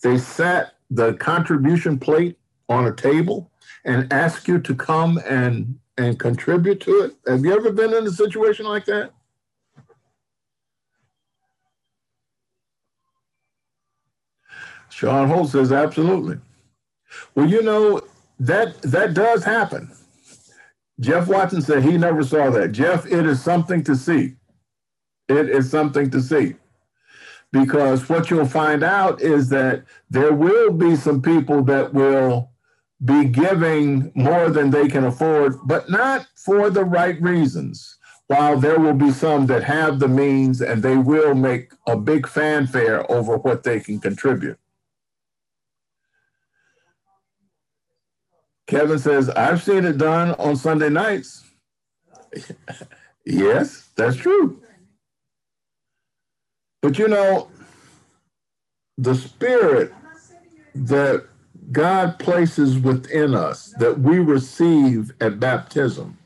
[0.02, 2.36] they sat the contribution plate
[2.68, 3.52] on a table
[3.84, 7.14] and asked you to come and and contribute to it?
[7.28, 9.12] Have you ever been in a situation like that?
[14.88, 16.38] Sean Holt says absolutely.
[17.36, 18.00] Well, you know
[18.40, 19.92] that that does happen.
[21.00, 22.72] Jeff Watson said he never saw that.
[22.72, 24.36] Jeff, it is something to see.
[25.28, 26.56] It is something to see.
[27.52, 32.50] Because what you'll find out is that there will be some people that will
[33.04, 37.96] be giving more than they can afford, but not for the right reasons.
[38.26, 42.28] While there will be some that have the means and they will make a big
[42.28, 44.58] fanfare over what they can contribute.
[48.70, 51.42] Kevin says, I've seen it done on Sunday nights.
[53.26, 54.62] yes, that's true.
[56.80, 57.50] But you know,
[58.96, 59.92] the spirit
[60.72, 61.26] that
[61.72, 66.16] God places within us, that we receive at baptism,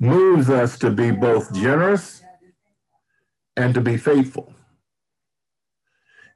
[0.00, 2.20] moves us to be both generous
[3.56, 4.52] and to be faithful.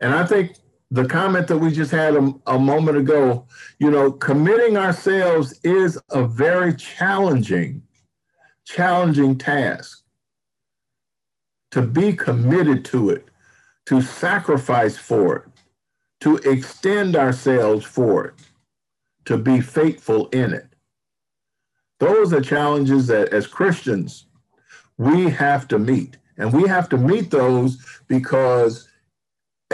[0.00, 0.52] And I think
[0.94, 3.44] the comment that we just had a, a, moment ago,
[3.80, 7.82] you know, committing ourselves is a very challenging,
[8.64, 10.04] challenging task.
[11.72, 13.26] To be committed to it,
[13.86, 15.42] to sacrifice for it,
[16.20, 18.34] to extend ourselves for it,
[19.24, 20.68] to be faithful in it.
[21.98, 24.26] Those are challenges that as Christians,
[24.96, 26.18] we have to meet.
[26.38, 28.88] And we have to meet those because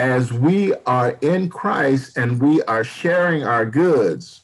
[0.01, 4.41] as we are in Christ and we are sharing our goods,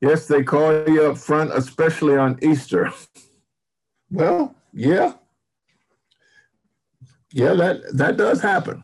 [0.00, 2.92] yes, they call you up front, especially on Easter.
[4.10, 5.12] well, yeah.
[7.32, 8.82] Yeah, that, that does happen.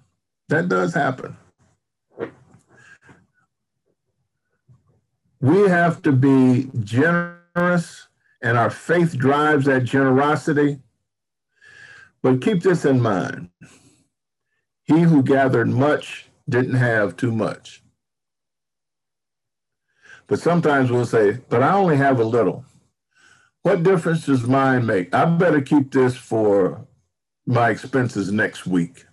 [0.48, 1.36] That does happen.
[5.40, 8.06] We have to be generous,
[8.42, 10.78] and our faith drives that generosity.
[12.22, 13.50] But keep this in mind
[14.88, 17.83] he who gathered much didn't have too much.
[20.27, 22.64] But sometimes we'll say, but I only have a little.
[23.62, 25.14] What difference does mine make?
[25.14, 26.87] I better keep this for
[27.46, 29.05] my expenses next week.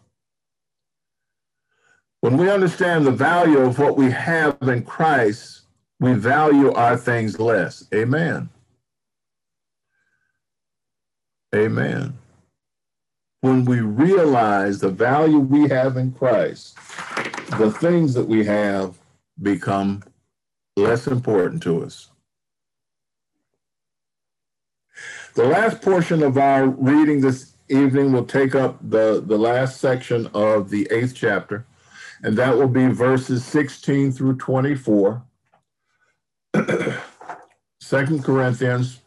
[2.22, 5.62] When we understand the value of what we have in Christ,
[6.00, 7.86] we value our things less.
[7.94, 8.50] Amen.
[11.54, 12.18] Amen
[13.46, 16.76] when we realize the value we have in Christ,
[17.60, 18.98] the things that we have
[19.40, 20.02] become
[20.76, 22.10] less important to us.
[25.36, 30.28] The last portion of our reading this evening will take up the, the last section
[30.34, 31.68] of the eighth chapter,
[32.24, 35.22] and that will be verses 16 through 24.
[37.80, 39.02] Second Corinthians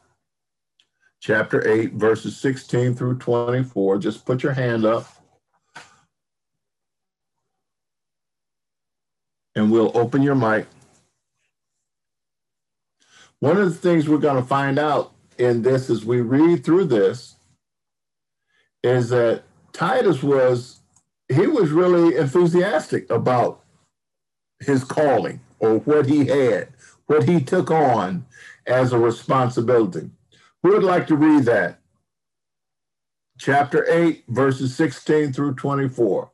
[1.21, 3.99] chapter 8, verses 16 through 24.
[3.99, 5.07] Just put your hand up.
[9.55, 10.67] And we'll open your mic.
[13.41, 16.85] One of the things we're going to find out in this as we read through
[16.85, 17.37] this
[18.83, 20.81] is that Titus was,
[21.29, 23.65] he was really enthusiastic about
[24.61, 26.69] his calling or what he had,
[27.07, 28.27] what he took on
[28.67, 30.11] as a responsibility.
[30.63, 31.79] Who would like to read that?
[33.39, 36.31] Chapter 8, verses 16 through 24.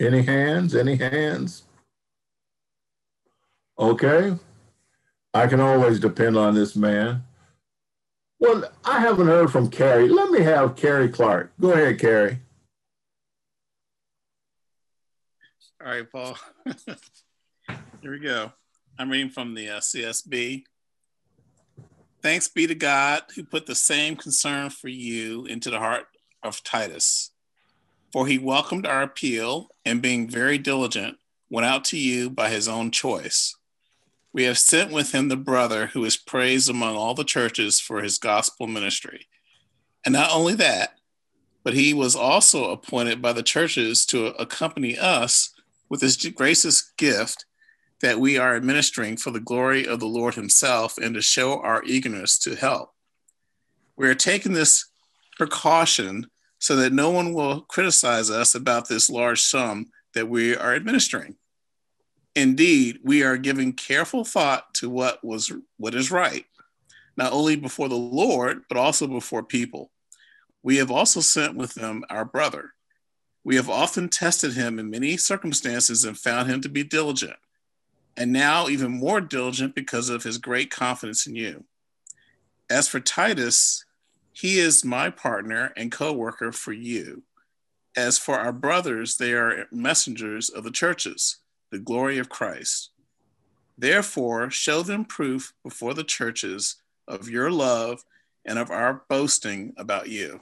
[0.00, 0.74] Any hands?
[0.74, 1.62] Any hands?
[3.78, 4.34] Okay.
[5.32, 7.24] I can always depend on this man.
[8.38, 10.08] Well, I haven't heard from Carrie.
[10.08, 11.52] Let me have Carrie Clark.
[11.60, 12.40] Go ahead, Carrie.
[15.84, 16.38] All right, Paul.
[18.00, 18.50] Here we go.
[18.98, 20.64] I'm reading from the uh, CSB.
[22.22, 26.06] Thanks be to God who put the same concern for you into the heart
[26.42, 27.30] of Titus.
[28.10, 31.18] For he welcomed our appeal and, being very diligent,
[31.50, 33.54] went out to you by his own choice.
[34.32, 38.00] We have sent with him the brother who is praised among all the churches for
[38.00, 39.26] his gospel ministry.
[40.06, 40.94] And not only that,
[41.62, 45.52] but he was also appointed by the churches to accompany us
[45.88, 47.44] with this gracious gift
[48.00, 51.82] that we are administering for the glory of the Lord Himself and to show our
[51.84, 52.92] eagerness to help.
[53.96, 54.86] We are taking this
[55.36, 56.26] precaution
[56.58, 61.36] so that no one will criticize us about this large sum that we are administering.
[62.34, 66.44] Indeed, we are giving careful thought to what was what is right,
[67.16, 69.90] not only before the Lord, but also before people.
[70.62, 72.74] We have also sent with them our brother
[73.46, 77.36] we have often tested him in many circumstances and found him to be diligent,
[78.16, 81.62] and now even more diligent because of his great confidence in you.
[82.68, 83.84] As for Titus,
[84.32, 87.22] he is my partner and co worker for you.
[87.96, 91.36] As for our brothers, they are messengers of the churches,
[91.70, 92.90] the glory of Christ.
[93.78, 98.02] Therefore, show them proof before the churches of your love
[98.44, 100.40] and of our boasting about you.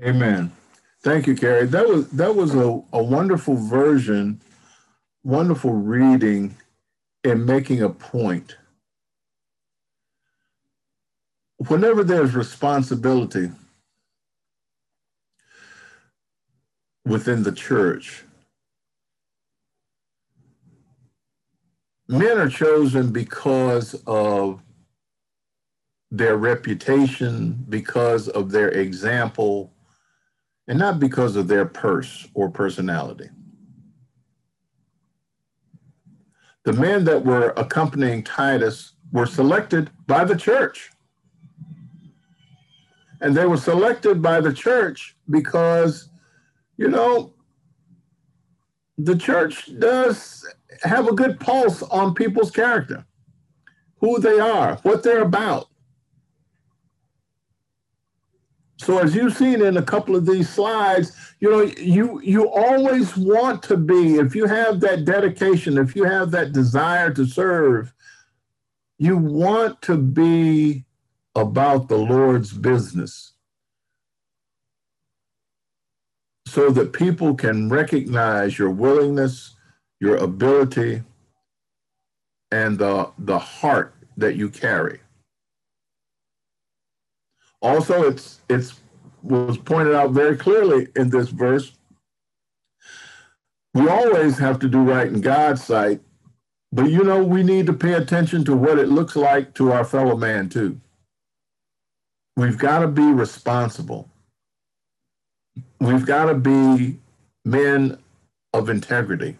[0.00, 0.52] Amen.
[1.02, 1.66] Thank you, Carrie.
[1.66, 4.40] That was that was a, a wonderful version,
[5.24, 6.56] wonderful reading
[7.24, 8.56] and making a point.
[11.68, 13.50] Whenever there's responsibility
[17.06, 18.24] within the church,
[22.08, 24.62] men are chosen because of
[26.10, 29.72] their reputation, because of their example,
[30.68, 33.28] and not because of their purse or personality.
[36.64, 40.90] The men that were accompanying Titus were selected by the church.
[43.20, 46.08] And they were selected by the church because,
[46.76, 47.34] you know,
[48.98, 50.46] the church does
[50.82, 53.04] have a good pulse on people's character,
[54.00, 55.68] who they are, what they're about.
[58.82, 63.16] So as you've seen in a couple of these slides, you know, you you always
[63.16, 67.94] want to be, if you have that dedication, if you have that desire to serve,
[68.98, 70.84] you want to be
[71.36, 73.34] about the Lord's business.
[76.46, 79.54] So that people can recognize your willingness,
[80.00, 81.04] your ability,
[82.50, 84.98] and the, the heart that you carry.
[87.62, 88.80] Also, it's it's
[89.22, 91.72] was pointed out very clearly in this verse.
[93.74, 96.00] We always have to do right in God's sight,
[96.72, 99.84] but you know, we need to pay attention to what it looks like to our
[99.84, 100.80] fellow man too.
[102.36, 104.08] We've got to be responsible.
[105.80, 106.98] We've got to be
[107.44, 107.98] men
[108.54, 109.36] of integrity,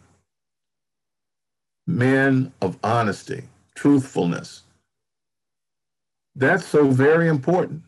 [1.86, 3.44] men of honesty,
[3.74, 4.62] truthfulness.
[6.36, 7.82] That's so very important.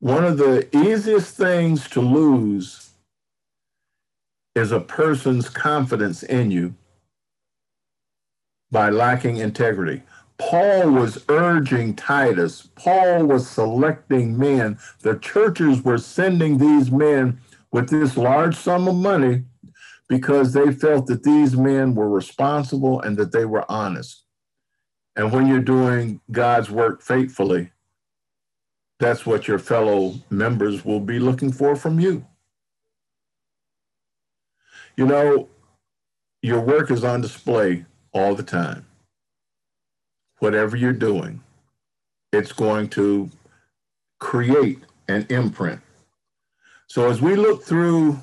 [0.00, 2.90] One of the easiest things to lose
[4.54, 6.74] is a person's confidence in you
[8.70, 10.02] by lacking integrity.
[10.38, 14.78] Paul was urging Titus, Paul was selecting men.
[15.00, 17.40] The churches were sending these men
[17.72, 19.42] with this large sum of money
[20.08, 24.22] because they felt that these men were responsible and that they were honest.
[25.16, 27.72] And when you're doing God's work faithfully,
[28.98, 32.26] that's what your fellow members will be looking for from you.
[34.96, 35.48] You know,
[36.42, 38.84] your work is on display all the time.
[40.40, 41.40] Whatever you're doing,
[42.32, 43.30] it's going to
[44.18, 45.80] create an imprint.
[46.88, 48.18] So as we look through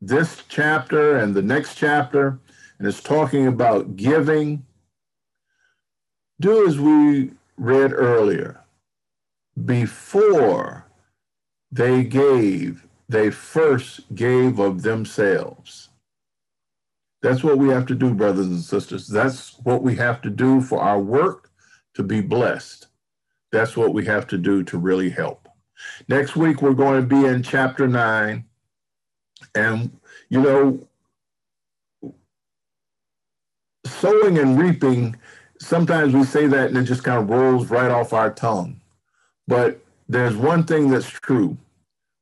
[0.00, 2.38] this chapter and the next chapter,
[2.78, 4.64] and it's talking about giving,
[6.40, 8.61] do as we read earlier
[9.64, 10.86] before
[11.70, 15.90] they gave, they first gave of themselves.
[17.22, 19.06] That's what we have to do, brothers and sisters.
[19.06, 21.50] That's what we have to do for our work
[21.94, 22.88] to be blessed.
[23.52, 25.48] That's what we have to do to really help.
[26.08, 28.44] Next week, we're going to be in chapter nine.
[29.54, 29.98] And,
[30.30, 30.88] you know,
[33.84, 35.16] sowing and reaping,
[35.60, 38.81] sometimes we say that and it just kind of rolls right off our tongue.
[39.46, 41.56] But there's one thing that's true.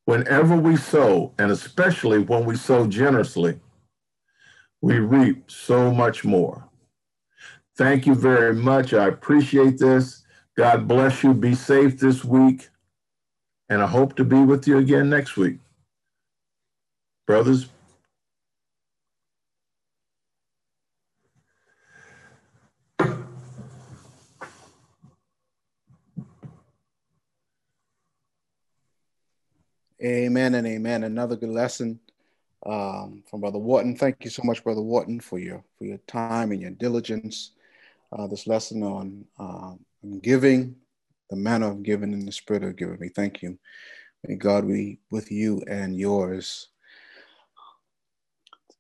[0.05, 3.61] Whenever we sow, and especially when we sow generously,
[4.81, 6.65] we reap so much more.
[7.77, 8.93] Thank you very much.
[8.93, 10.23] I appreciate this.
[10.57, 11.33] God bless you.
[11.33, 12.69] Be safe this week.
[13.69, 15.59] And I hope to be with you again next week.
[17.27, 17.69] Brothers,
[30.03, 31.05] Amen and amen.
[31.05, 32.01] Another good lesson
[32.65, 33.95] um, from Brother Wharton.
[33.95, 37.53] Thank you so much, Brother Wharton, for your for your time and your diligence.
[38.11, 39.79] Uh, this lesson on, um,
[40.23, 40.75] giving,
[41.29, 42.99] the manner of giving in the spirit of giving.
[42.99, 43.59] We thank you.
[44.27, 46.69] May God be with you and yours.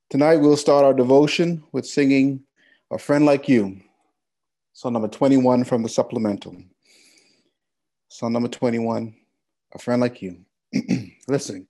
[0.08, 2.44] Tonight we'll start our devotion with singing
[2.90, 3.78] "A Friend Like You,"
[4.72, 6.56] song number twenty-one from the supplemental.
[8.08, 9.14] Song number twenty-one,
[9.74, 10.46] "A Friend Like You."
[11.28, 11.66] Listen.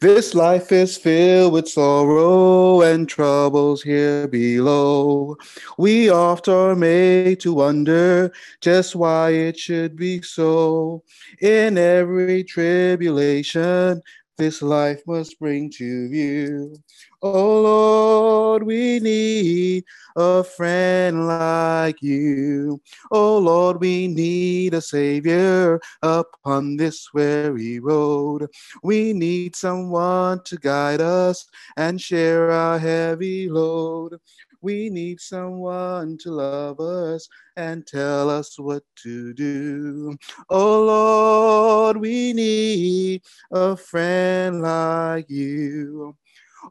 [0.00, 5.36] This life is filled with sorrow and troubles here below.
[5.76, 11.04] We oft are made to wonder just why it should be so.
[11.42, 14.00] In every tribulation,
[14.38, 16.76] this life must bring to view.
[17.22, 19.84] Oh Lord, we need
[20.16, 22.80] a friend like you.
[23.10, 28.48] Oh Lord, we need a Savior upon this weary road.
[28.82, 31.46] We need someone to guide us
[31.76, 34.18] and share our heavy load.
[34.62, 40.16] We need someone to love us and tell us what to do.
[40.48, 46.16] Oh Lord, we need a friend like you.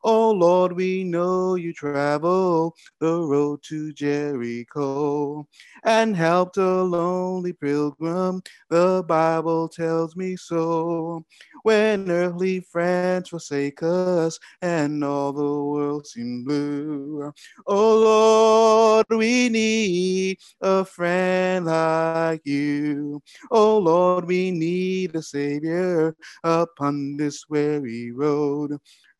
[0.03, 5.47] Oh Lord, we know you travel the road to Jericho
[5.83, 8.41] and helped a lonely pilgrim.
[8.69, 11.25] The Bible tells me so.
[11.63, 17.33] When earthly friends forsake us and all the world seems blue.
[17.67, 23.21] Oh Lord, we need a friend like you.
[23.51, 28.79] Oh Lord, we need a Savior upon this weary road.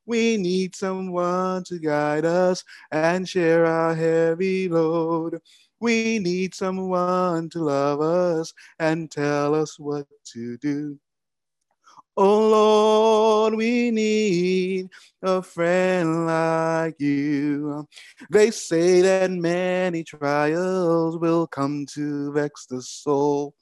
[0.10, 5.40] We need someone to guide us and share our heavy load.
[5.80, 10.98] We need someone to love us and tell us what to do.
[12.18, 14.90] Oh Lord, we need
[15.22, 17.88] a friend like you.
[18.30, 23.56] They say that many trials will come to vex the soul,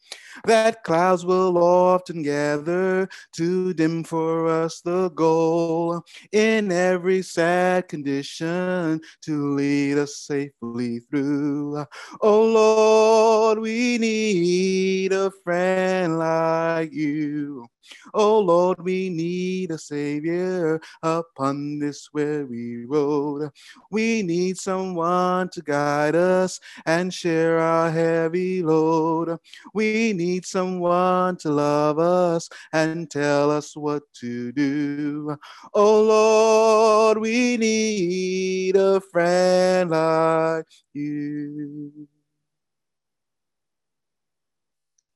[0.45, 9.01] that clouds will often gather to dim for us the goal in every sad condition
[9.23, 11.85] to lead us safely through.
[12.21, 17.67] Oh Lord, we need a friend like you.
[18.13, 21.46] Oh Lord, we need a Savior upon
[21.79, 23.51] this weary road.
[23.91, 29.37] We need someone to guide us and share our heavy load.
[29.73, 35.37] We need someone to love us and tell us what to do.
[35.73, 42.07] Oh Lord, we need a friend like you.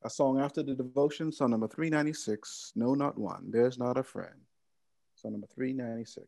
[0.03, 4.33] A song after the devotion, song number 396, No Not One, There's Not a Friend.
[5.21, 6.25] Song number 396.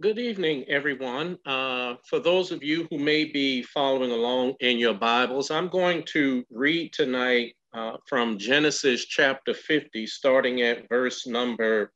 [0.00, 1.38] Good evening, everyone.
[1.44, 6.02] Uh, for those of you who may be following along in your Bibles, I'm going
[6.12, 11.92] to read tonight uh, from Genesis chapter 50, starting at verse number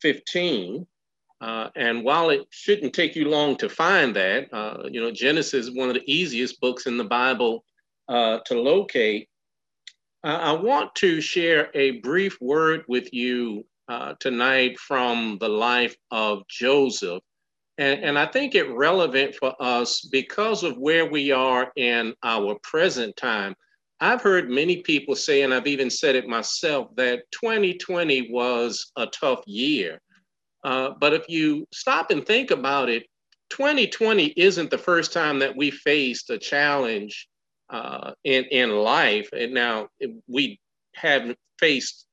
[0.00, 0.84] 15.
[1.40, 5.68] Uh, and while it shouldn't take you long to find that, uh, you know, Genesis
[5.68, 7.62] is one of the easiest books in the Bible
[8.08, 9.28] uh, to locate,
[10.24, 16.46] I want to share a brief word with you uh, tonight from the life of
[16.48, 17.22] Joseph.
[17.78, 22.56] And, and I think it relevant for us because of where we are in our
[22.62, 23.54] present time.
[24.00, 29.06] I've heard many people say, and I've even said it myself, that 2020 was a
[29.06, 30.00] tough year.
[30.64, 33.04] Uh, but if you stop and think about it,
[33.50, 37.28] 2020 isn't the first time that we faced a challenge
[37.70, 39.28] uh, in in life.
[39.32, 39.88] And now
[40.28, 40.60] we
[40.94, 42.06] haven't faced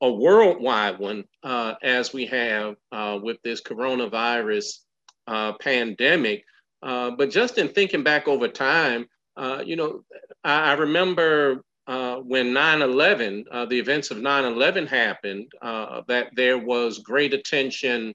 [0.00, 4.78] a worldwide one uh, as we have uh, with this coronavirus
[5.26, 6.44] uh, pandemic.
[6.82, 10.04] Uh, but just in thinking back over time, uh, you know,
[10.42, 18.14] I, I remember when 9/11, the events of 9/11 happened, that there was great attention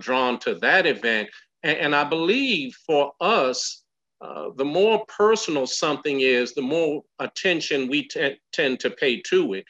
[0.00, 1.28] drawn to that event.
[1.62, 3.84] And, and I believe for us,
[4.20, 9.54] uh, the more personal something is, the more attention we t- tend to pay to
[9.54, 9.64] it.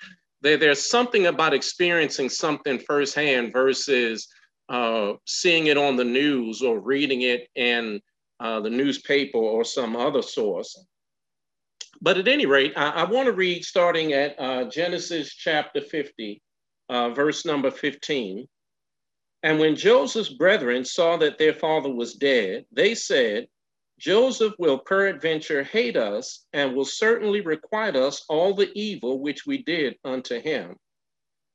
[0.45, 4.28] There, there's something about experiencing something firsthand versus
[4.68, 7.99] uh, seeing it on the news or reading it in
[8.40, 10.78] uh, the newspaper or some other source.
[12.03, 16.42] But at any rate, I, I want to read starting at uh, Genesis chapter 50,
[16.90, 18.47] uh, verse number 15.
[19.45, 23.47] And when Joseph's brethren saw that their father was dead, they said,
[23.99, 29.62] Joseph will peradventure hate us and will certainly requite us all the evil which we
[29.62, 30.76] did unto him.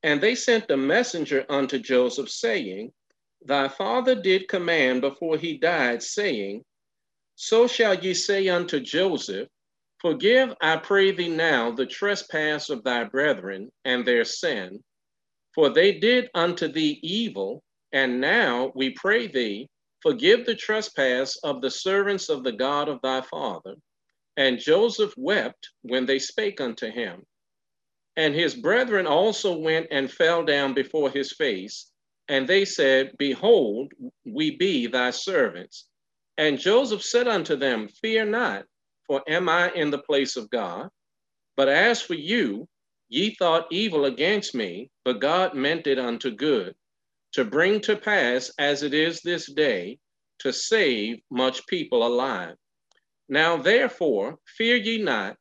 [0.04, 2.94] And they sent a messenger unto Joseph, saying,
[3.42, 6.64] Thy father did command before he died, saying,
[7.36, 9.50] So shall ye say unto Joseph,
[10.00, 14.82] Forgive, I pray thee now, the trespass of thy brethren and their sin,
[15.54, 19.68] for they did unto thee evil, and now we pray thee,
[20.02, 23.76] forgive the trespass of the servants of the God of thy father.
[24.38, 27.24] And Joseph wept when they spake unto him.
[28.16, 31.92] And his brethren also went and fell down before his face.
[32.28, 33.92] And they said, Behold,
[34.26, 35.88] we be thy servants.
[36.38, 38.66] And Joseph said unto them, Fear not
[39.10, 40.90] for am I in the place of God?
[41.58, 42.68] But as for you,
[43.10, 46.76] ye thought evil against me, but God meant it unto good,
[47.34, 50.00] to bring to pass as it is this day,
[50.40, 52.56] to save much people alive.
[53.28, 55.38] Now therefore, fear ye not,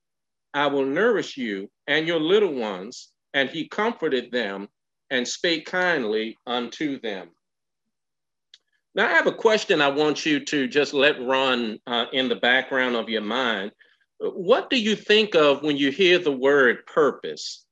[0.53, 3.13] I will nourish you and your little ones.
[3.35, 4.69] And he comforted them
[5.11, 7.31] and spake kindly unto them.
[8.95, 12.37] Now, I have a question I want you to just let run uh, in the
[12.37, 13.71] background of your mind.
[14.19, 17.65] What do you think of when you hear the word purpose?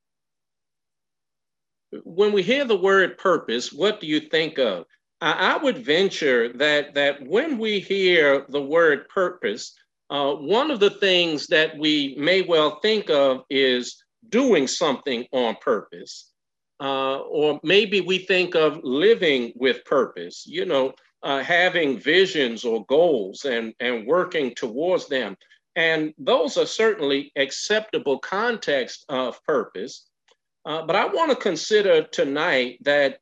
[2.05, 4.85] When we hear the word purpose, what do you think of?
[5.21, 9.75] I, I would venture that, that when we hear the word purpose,
[10.11, 15.57] uh, one of the things that we may well think of is doing something on
[15.61, 16.33] purpose.
[16.79, 20.45] Uh, or maybe we think of living with purpose.
[20.47, 25.37] You know, uh, having visions or goals and, and working towards them.
[25.75, 30.07] And those are certainly acceptable context of purpose.
[30.67, 33.21] Uh, but I want to consider tonight that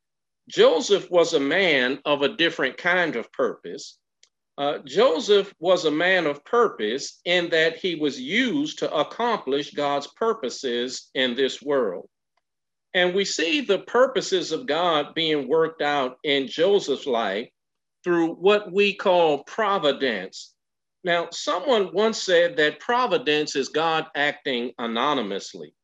[0.48, 3.98] Joseph was a man of a different kind of purpose.
[4.56, 10.06] Uh, Joseph was a man of purpose in that he was used to accomplish God's
[10.06, 12.08] purposes in this world.
[12.94, 17.48] And we see the purposes of God being worked out in Joseph's life
[18.04, 20.54] through what we call providence.
[21.02, 25.74] Now, someone once said that providence is God acting anonymously.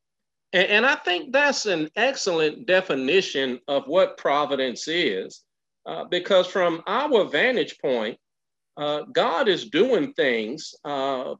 [0.53, 5.43] And, and I think that's an excellent definition of what providence is,
[5.85, 8.17] uh, because from our vantage point,
[8.77, 11.35] uh, God is doing things uh,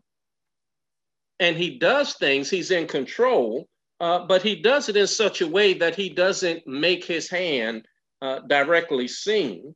[1.39, 3.67] and he does things, he's in control,
[3.99, 7.85] uh, but he does it in such a way that he doesn't make his hand
[8.21, 9.73] uh, directly seen.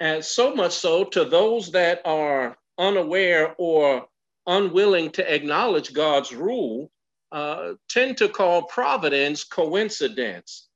[0.00, 4.06] And so much so to those that are unaware or
[4.46, 6.90] unwilling to acknowledge God's rule,
[7.32, 10.68] uh, tend to call providence coincidence.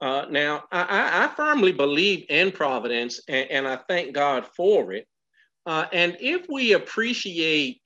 [0.00, 5.08] Uh, now, I, I, firmly believe in providence and, and I thank God for it.
[5.66, 7.80] Uh, and if we appreciate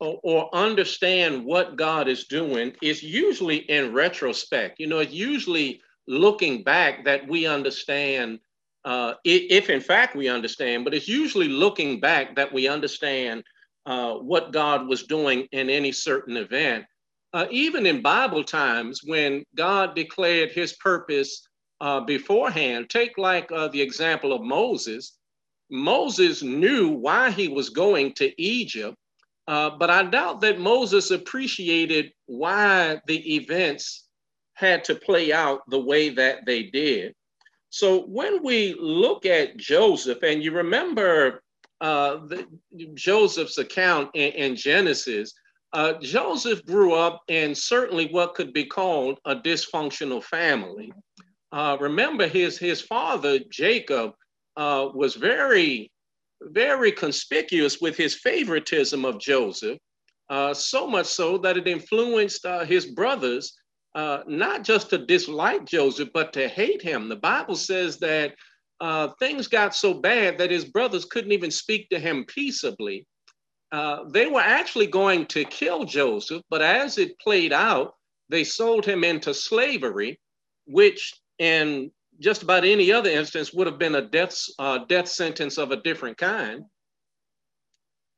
[0.00, 4.80] or, or, understand what God is doing, it's usually in retrospect.
[4.80, 8.38] You know, it's usually looking back that we understand
[8.84, 13.44] uh, if in fact we understand, but it's usually looking back that we understand
[13.88, 16.84] uh, what God was doing in any certain event.
[17.32, 21.48] Uh, even in Bible times, when God declared his purpose
[21.80, 25.16] uh, beforehand, take like uh, the example of Moses.
[25.70, 28.94] Moses knew why he was going to Egypt,
[29.46, 34.06] uh, but I doubt that Moses appreciated why the events
[34.52, 37.14] had to play out the way that they did.
[37.70, 41.42] So when we look at Joseph, and you remember
[41.80, 42.46] uh, the,
[42.94, 45.32] Joseph's account in, in Genesis,
[45.72, 50.92] uh, Joseph grew up in certainly what could be called a dysfunctional family.
[51.52, 54.12] Uh, remember, his, his father, Jacob,
[54.56, 55.90] uh, was very,
[56.40, 59.78] very conspicuous with his favoritism of Joseph,
[60.30, 63.54] uh, so much so that it influenced uh, his brothers
[64.26, 67.08] not just to dislike Joseph, but to hate him.
[67.08, 68.34] The Bible says that
[68.80, 73.06] uh, things got so bad that his brothers couldn't even speak to him peaceably.
[73.72, 77.94] Uh, they were actually going to kill Joseph, but as it played out,
[78.28, 80.18] they sold him into slavery,
[80.66, 85.58] which in just about any other instance would have been a death, uh, death sentence
[85.58, 86.64] of a different kind.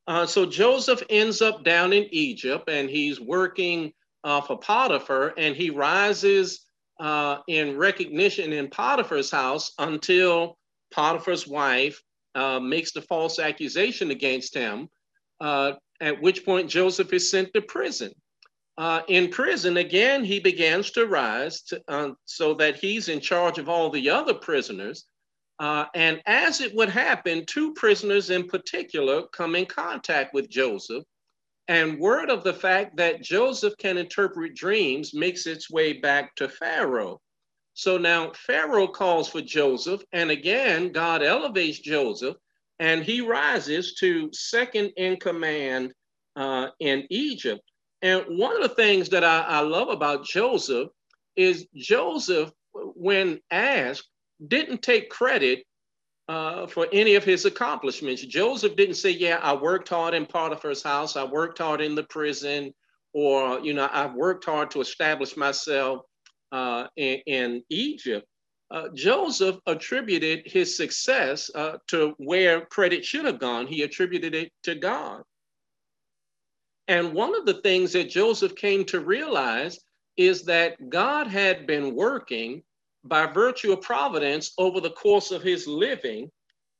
[0.06, 3.92] Uh, so Joseph ends up down in Egypt and he's working
[4.24, 6.66] uh, for Potiphar, and he rises
[7.00, 10.58] uh, in recognition in Potiphar's house until
[10.92, 12.00] Potiphar's wife
[12.34, 14.88] uh, makes the false accusation against him,
[15.40, 18.12] uh, at which point Joseph is sent to prison.
[18.78, 23.58] Uh, in prison, again, he begins to rise to, uh, so that he's in charge
[23.58, 25.04] of all the other prisoners.
[25.58, 31.04] Uh, and as it would happen, two prisoners in particular come in contact with Joseph.
[31.70, 36.48] And word of the fact that Joseph can interpret dreams makes its way back to
[36.48, 37.20] Pharaoh.
[37.74, 42.34] So now Pharaoh calls for Joseph, and again, God elevates Joseph,
[42.80, 45.92] and he rises to second in command
[46.34, 47.62] uh, in Egypt.
[48.02, 50.88] And one of the things that I, I love about Joseph
[51.36, 54.08] is Joseph, when asked,
[54.44, 55.62] didn't take credit
[56.30, 58.22] uh, for any of his accomplishments.
[58.22, 62.04] Joseph didn't say, Yeah, I worked hard in Potiphar's house, I worked hard in the
[62.04, 62.72] prison,
[63.12, 66.02] or, you know, I've worked hard to establish myself
[66.52, 68.24] uh, in, in, Egypt.
[68.70, 73.66] Uh, Joseph attributed his success uh, to where credit should have gone.
[73.66, 75.24] He attributed it to God.
[76.86, 79.80] And one of the things that Joseph came to realize
[80.16, 82.62] is that God had been working
[83.04, 86.30] by virtue of providence over the course of his living,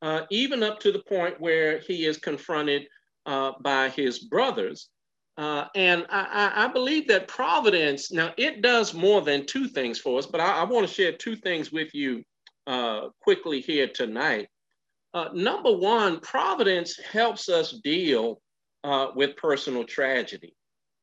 [0.03, 2.87] uh, even up to the point where he is confronted
[3.27, 4.89] uh, by his brothers.
[5.37, 10.19] Uh, and I, I, believe that providence, now it does more than two things for
[10.19, 12.23] us, but I, I want to share two things with you
[12.67, 14.49] uh, quickly here tonight.
[15.15, 18.41] Uh, number one, providence helps us deal
[18.85, 20.55] uh, with personal tragedy.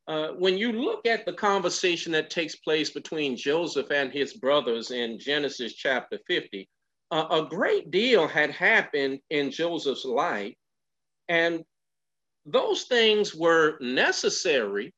[0.07, 4.91] Uh, when you look at the conversation that takes place between Joseph and his brothers
[4.91, 6.67] in Genesis chapter 50,
[7.11, 10.53] uh, a great deal had happened in Joseph's life.
[11.27, 11.63] And
[12.45, 14.93] those things were necessary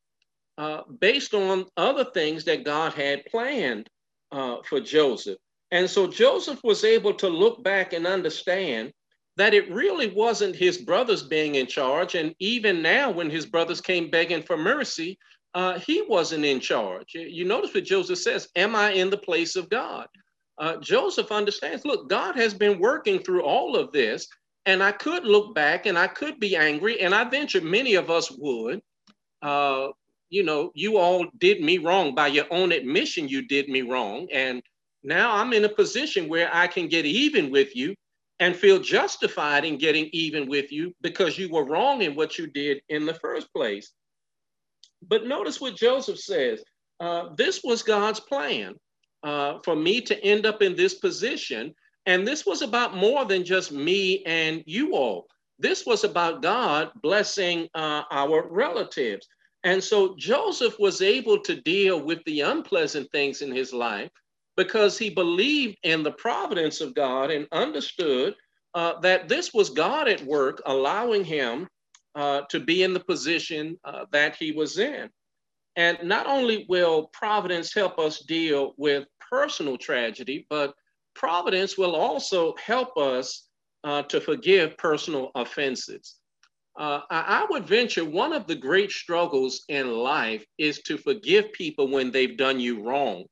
[0.60, 3.90] uh, based on other things that God had planned
[4.32, 5.38] uh, for Joseph.
[5.72, 8.92] And so Joseph was able to look back and understand
[9.40, 12.16] that it really wasn't his brothers being in charge.
[12.16, 15.18] And even now, when his brothers came begging for mercy,
[15.54, 17.14] uh, he wasn't in charge.
[17.14, 20.08] You notice what Joseph says Am I in the place of God?
[20.58, 24.28] Uh, Joseph understands look, God has been working through all of this.
[24.66, 27.00] And I could look back and I could be angry.
[27.00, 28.82] And I venture many of us would.
[29.42, 29.88] Uh,
[30.30, 34.28] you know, you all did me wrong by your own admission, you did me wrong.
[34.34, 34.62] And
[35.02, 37.96] now I'm in a position where I can get even with you
[38.40, 42.48] and feel justified in getting even with you because you were wrong in what you
[42.48, 43.92] did in the first place.
[45.08, 46.64] But notice what Joseph says
[47.00, 48.76] uh, this was God's plan
[49.24, 51.74] uh, for me to end up in this position.
[52.06, 55.28] And this was about more than just me and you all.
[55.60, 59.28] This was about God blessing uh, our relatives.
[59.64, 64.10] And so Joseph was able to deal with the unpleasant things in his life
[64.60, 68.36] because he believed in the providence of God and understood
[68.74, 71.66] uh, that this was God at work, allowing him
[72.14, 75.10] uh, to be in the position uh, that he was in.
[75.78, 80.74] And not only will providence help us deal with personal tragedy, but
[81.16, 83.48] providence will also help us
[83.86, 86.18] uh, to forgive personal offenses.
[86.78, 91.54] Uh, I, I would venture one of the great struggles in life is to forgive
[91.54, 93.24] people when they've done you wrong.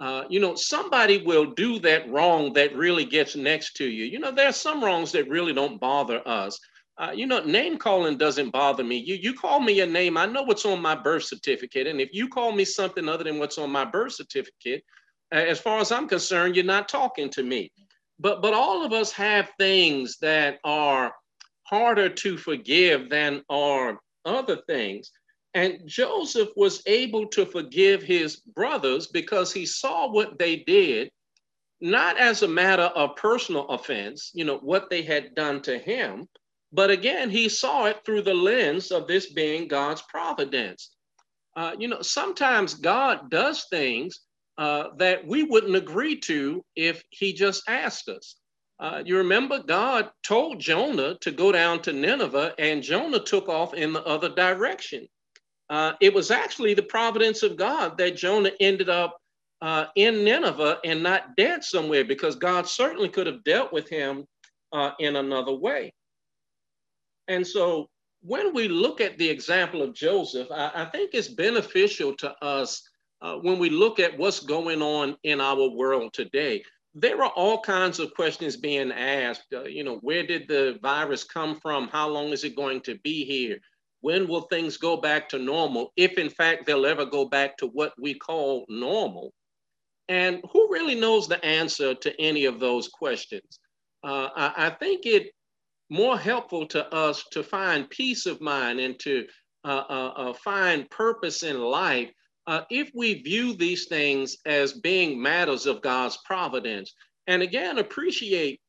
[0.00, 4.06] Uh, you know, somebody will do that wrong that really gets next to you.
[4.06, 6.58] You know, there are some wrongs that really don't bother us.
[6.98, 8.96] Uh, you know, name calling doesn't bother me.
[8.96, 12.10] You you call me a name, I know what's on my birth certificate, and if
[12.12, 14.82] you call me something other than what's on my birth certificate,
[15.32, 17.70] as far as I'm concerned, you're not talking to me.
[18.18, 21.14] But but all of us have things that are
[21.62, 25.10] harder to forgive than are other things.
[25.54, 31.10] And Joseph was able to forgive his brothers because he saw what they did,
[31.80, 36.28] not as a matter of personal offense, you know, what they had done to him,
[36.72, 40.90] but again, he saw it through the lens of this being God's providence.
[41.56, 44.20] Uh, you know, sometimes God does things
[44.56, 48.36] uh, that we wouldn't agree to if he just asked us.
[48.78, 53.74] Uh, you remember God told Jonah to go down to Nineveh, and Jonah took off
[53.74, 55.06] in the other direction.
[55.70, 59.16] Uh, it was actually the providence of God that Jonah ended up
[59.62, 64.24] uh, in Nineveh and not dead somewhere because God certainly could have dealt with him
[64.72, 65.92] uh, in another way.
[67.28, 67.88] And so
[68.22, 72.82] when we look at the example of Joseph, I, I think it's beneficial to us
[73.22, 76.64] uh, when we look at what's going on in our world today.
[76.94, 79.52] There are all kinds of questions being asked.
[79.54, 81.86] Uh, you know, where did the virus come from?
[81.88, 83.60] How long is it going to be here?
[84.00, 87.66] When will things go back to normal, if in fact they'll ever go back to
[87.66, 89.32] what we call normal?
[90.08, 93.60] And who really knows the answer to any of those questions?
[94.02, 95.30] Uh, I, I, think it
[95.90, 99.26] more helpful to us to find peace of mind and to
[99.64, 102.10] uh, uh, uh, find purpose in life
[102.46, 106.94] uh, if we view these things as being matters of God's providence.
[107.26, 108.60] And again, appreciate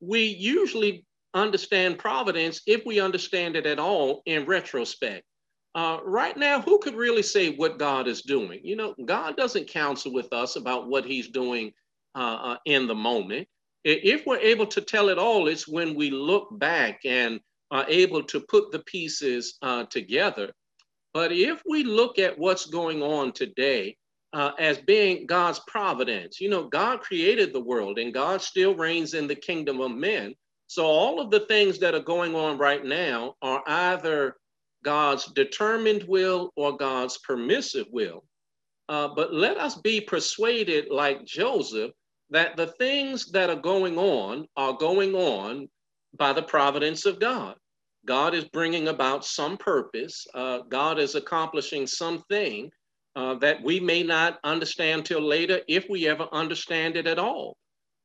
[0.00, 5.24] we usually understand providence if we understand it at all in retrospect.
[5.74, 8.60] Uh, right now, who could really say what God is doing?
[8.62, 11.72] You know, God doesn't counsel with us about what He's doing
[12.14, 13.48] uh, uh, in the moment.
[13.84, 18.22] If we're able to tell it all, it's when we look back and are able
[18.24, 20.52] to put the pieces uh, together.
[21.14, 23.96] But if we look at what's going on today
[24.32, 29.14] uh, as being God's providence, you know, God created the world and God still reigns
[29.14, 30.34] in the kingdom of men.
[30.72, 34.38] So all of the things that are going on right now are either
[34.82, 38.24] God's determined will or God's permissive will.
[38.88, 41.90] Uh, but let us be persuaded, like Joseph,
[42.30, 45.68] that the things that are going on are going on
[46.16, 47.54] by the providence of God.
[48.06, 50.26] God is bringing about some purpose.
[50.32, 52.70] Uh, God is accomplishing something
[53.14, 57.58] uh, that we may not understand till later, if we ever understand it at all.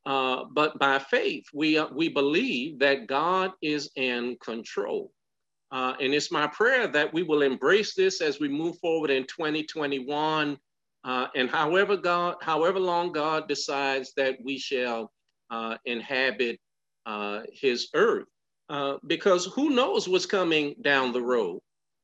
[0.08, 5.12] Uh, but by faith, we, uh, we believe that God is in control.
[5.70, 9.26] Uh, and it's my prayer that we will embrace this as we move forward in
[9.26, 10.58] 2021.
[11.03, 15.12] Uh, and however God, however long God decides that we shall
[15.86, 16.58] inhabit
[17.51, 18.28] his earth.
[18.70, 21.60] Uh, because who knows what's coming down the road.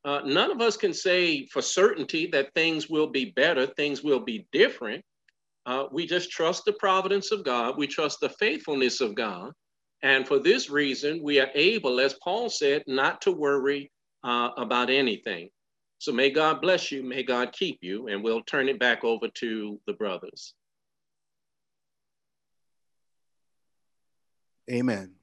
[0.05, 4.19] Uh, none of us can say for certainty that things will be better, things will
[4.19, 5.03] be different.
[5.65, 9.53] Uh, we just trust the providence of God, we trust the faithfulness of God.
[10.01, 13.89] And for this reason, we are able, as Paul said, not to worry
[14.23, 15.49] uh, about anything.
[15.99, 19.29] So may God bless you, may God keep you, and we'll turn it back over
[19.29, 20.53] to the brothers.
[24.69, 25.13] Amen.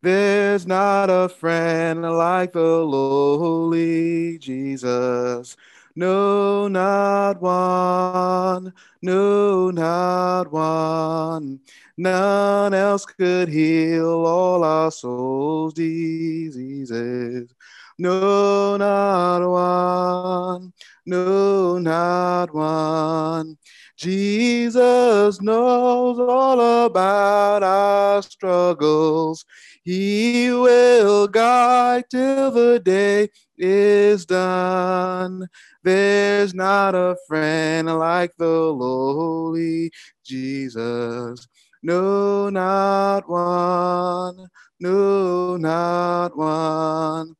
[0.00, 5.56] There's not a friend like the lowly Jesus.
[5.94, 8.72] No, not one.
[9.02, 11.60] No, not one.
[11.98, 17.54] None else could heal all our souls' diseases.
[18.02, 20.72] No, not one.
[21.06, 23.58] No, not one.
[23.96, 29.44] Jesus knows all about our struggles.
[29.84, 35.46] He will guide till the day is done.
[35.84, 39.92] There's not a friend like the lowly
[40.24, 41.46] Jesus.
[41.84, 44.48] No, not one.
[44.80, 47.36] No, not one.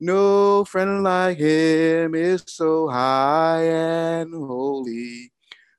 [0.00, 5.32] No friend like him is so high and holy.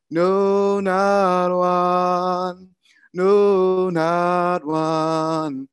[0.10, 2.70] No, not one.
[3.14, 5.68] No, not one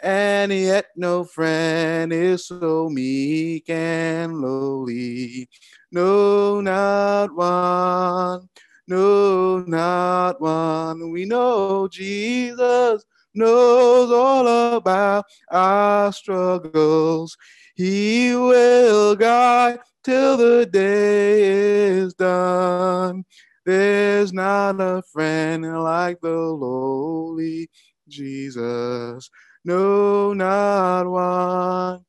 [0.00, 5.48] and yet no friend is so meek and lowly.
[5.92, 8.48] No, not one.
[8.88, 11.10] No, not one.
[11.10, 13.04] We know Jesus
[13.36, 17.36] knows all about our struggles.
[17.74, 23.24] He will guide till the day is done.
[23.64, 27.68] There's not a friend like the lowly
[28.08, 29.28] Jesus.
[29.64, 32.04] No, not one.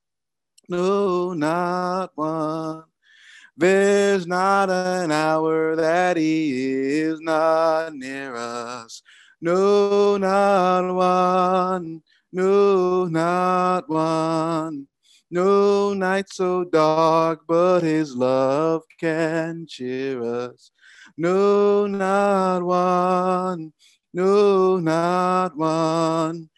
[0.69, 2.83] No, not one.
[3.57, 9.01] There's not an hour that he is not near us.
[9.39, 12.01] No, not one.
[12.31, 14.87] No, not one.
[15.29, 20.71] No night so dark, but his love can cheer us.
[21.17, 23.73] No, not one.
[24.13, 26.49] No, not one.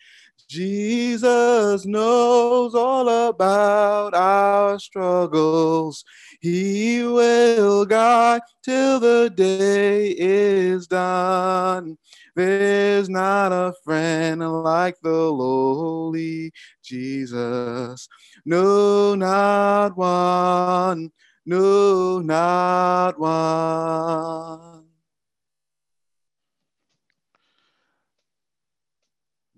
[0.49, 6.03] Jesus knows all about our struggles.
[6.41, 11.99] He will guide till the day is done.
[12.35, 16.51] There's not a friend like the lowly
[16.83, 18.07] Jesus.
[18.43, 21.11] No, not one.
[21.45, 24.85] No, not one.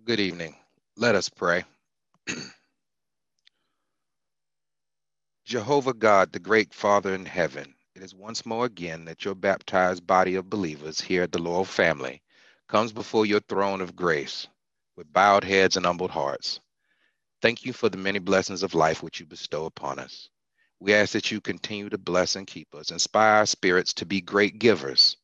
[0.03, 0.55] Good evening.
[1.01, 1.63] Let us pray.
[5.45, 10.05] Jehovah God, the great Father in heaven, it is once more again that your baptized
[10.05, 12.21] body of believers here at the Laurel family
[12.69, 14.47] comes before your throne of grace
[14.95, 16.59] with bowed heads and humbled hearts.
[17.41, 20.29] Thank you for the many blessings of life which you bestow upon us.
[20.79, 24.21] We ask that you continue to bless and keep us, inspire our spirits to be
[24.21, 25.17] great givers,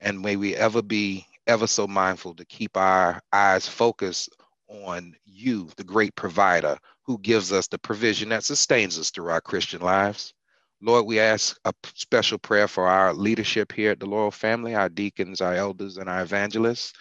[0.00, 4.30] and may we ever be ever so mindful to keep our eyes focused
[4.70, 9.40] on you, the great provider, who gives us the provision that sustains us through our
[9.40, 10.32] Christian lives.
[10.82, 14.88] Lord, we ask a special prayer for our leadership here at the Laurel family, our
[14.88, 16.92] deacons, our elders, and our evangelists.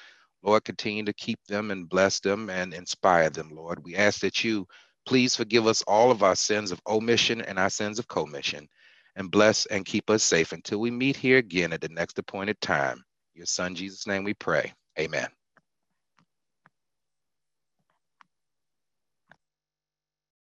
[0.44, 3.84] Lord, continue to keep them and bless them and inspire them, Lord.
[3.84, 4.68] We ask that you
[5.06, 8.68] please forgive us all of our sins of omission and our sins of commission,
[9.16, 12.60] and bless and keep us safe until we meet here again at the next appointed
[12.62, 13.04] time.
[13.34, 14.74] Your son, Jesus' name we pray.
[15.00, 15.39] Amen.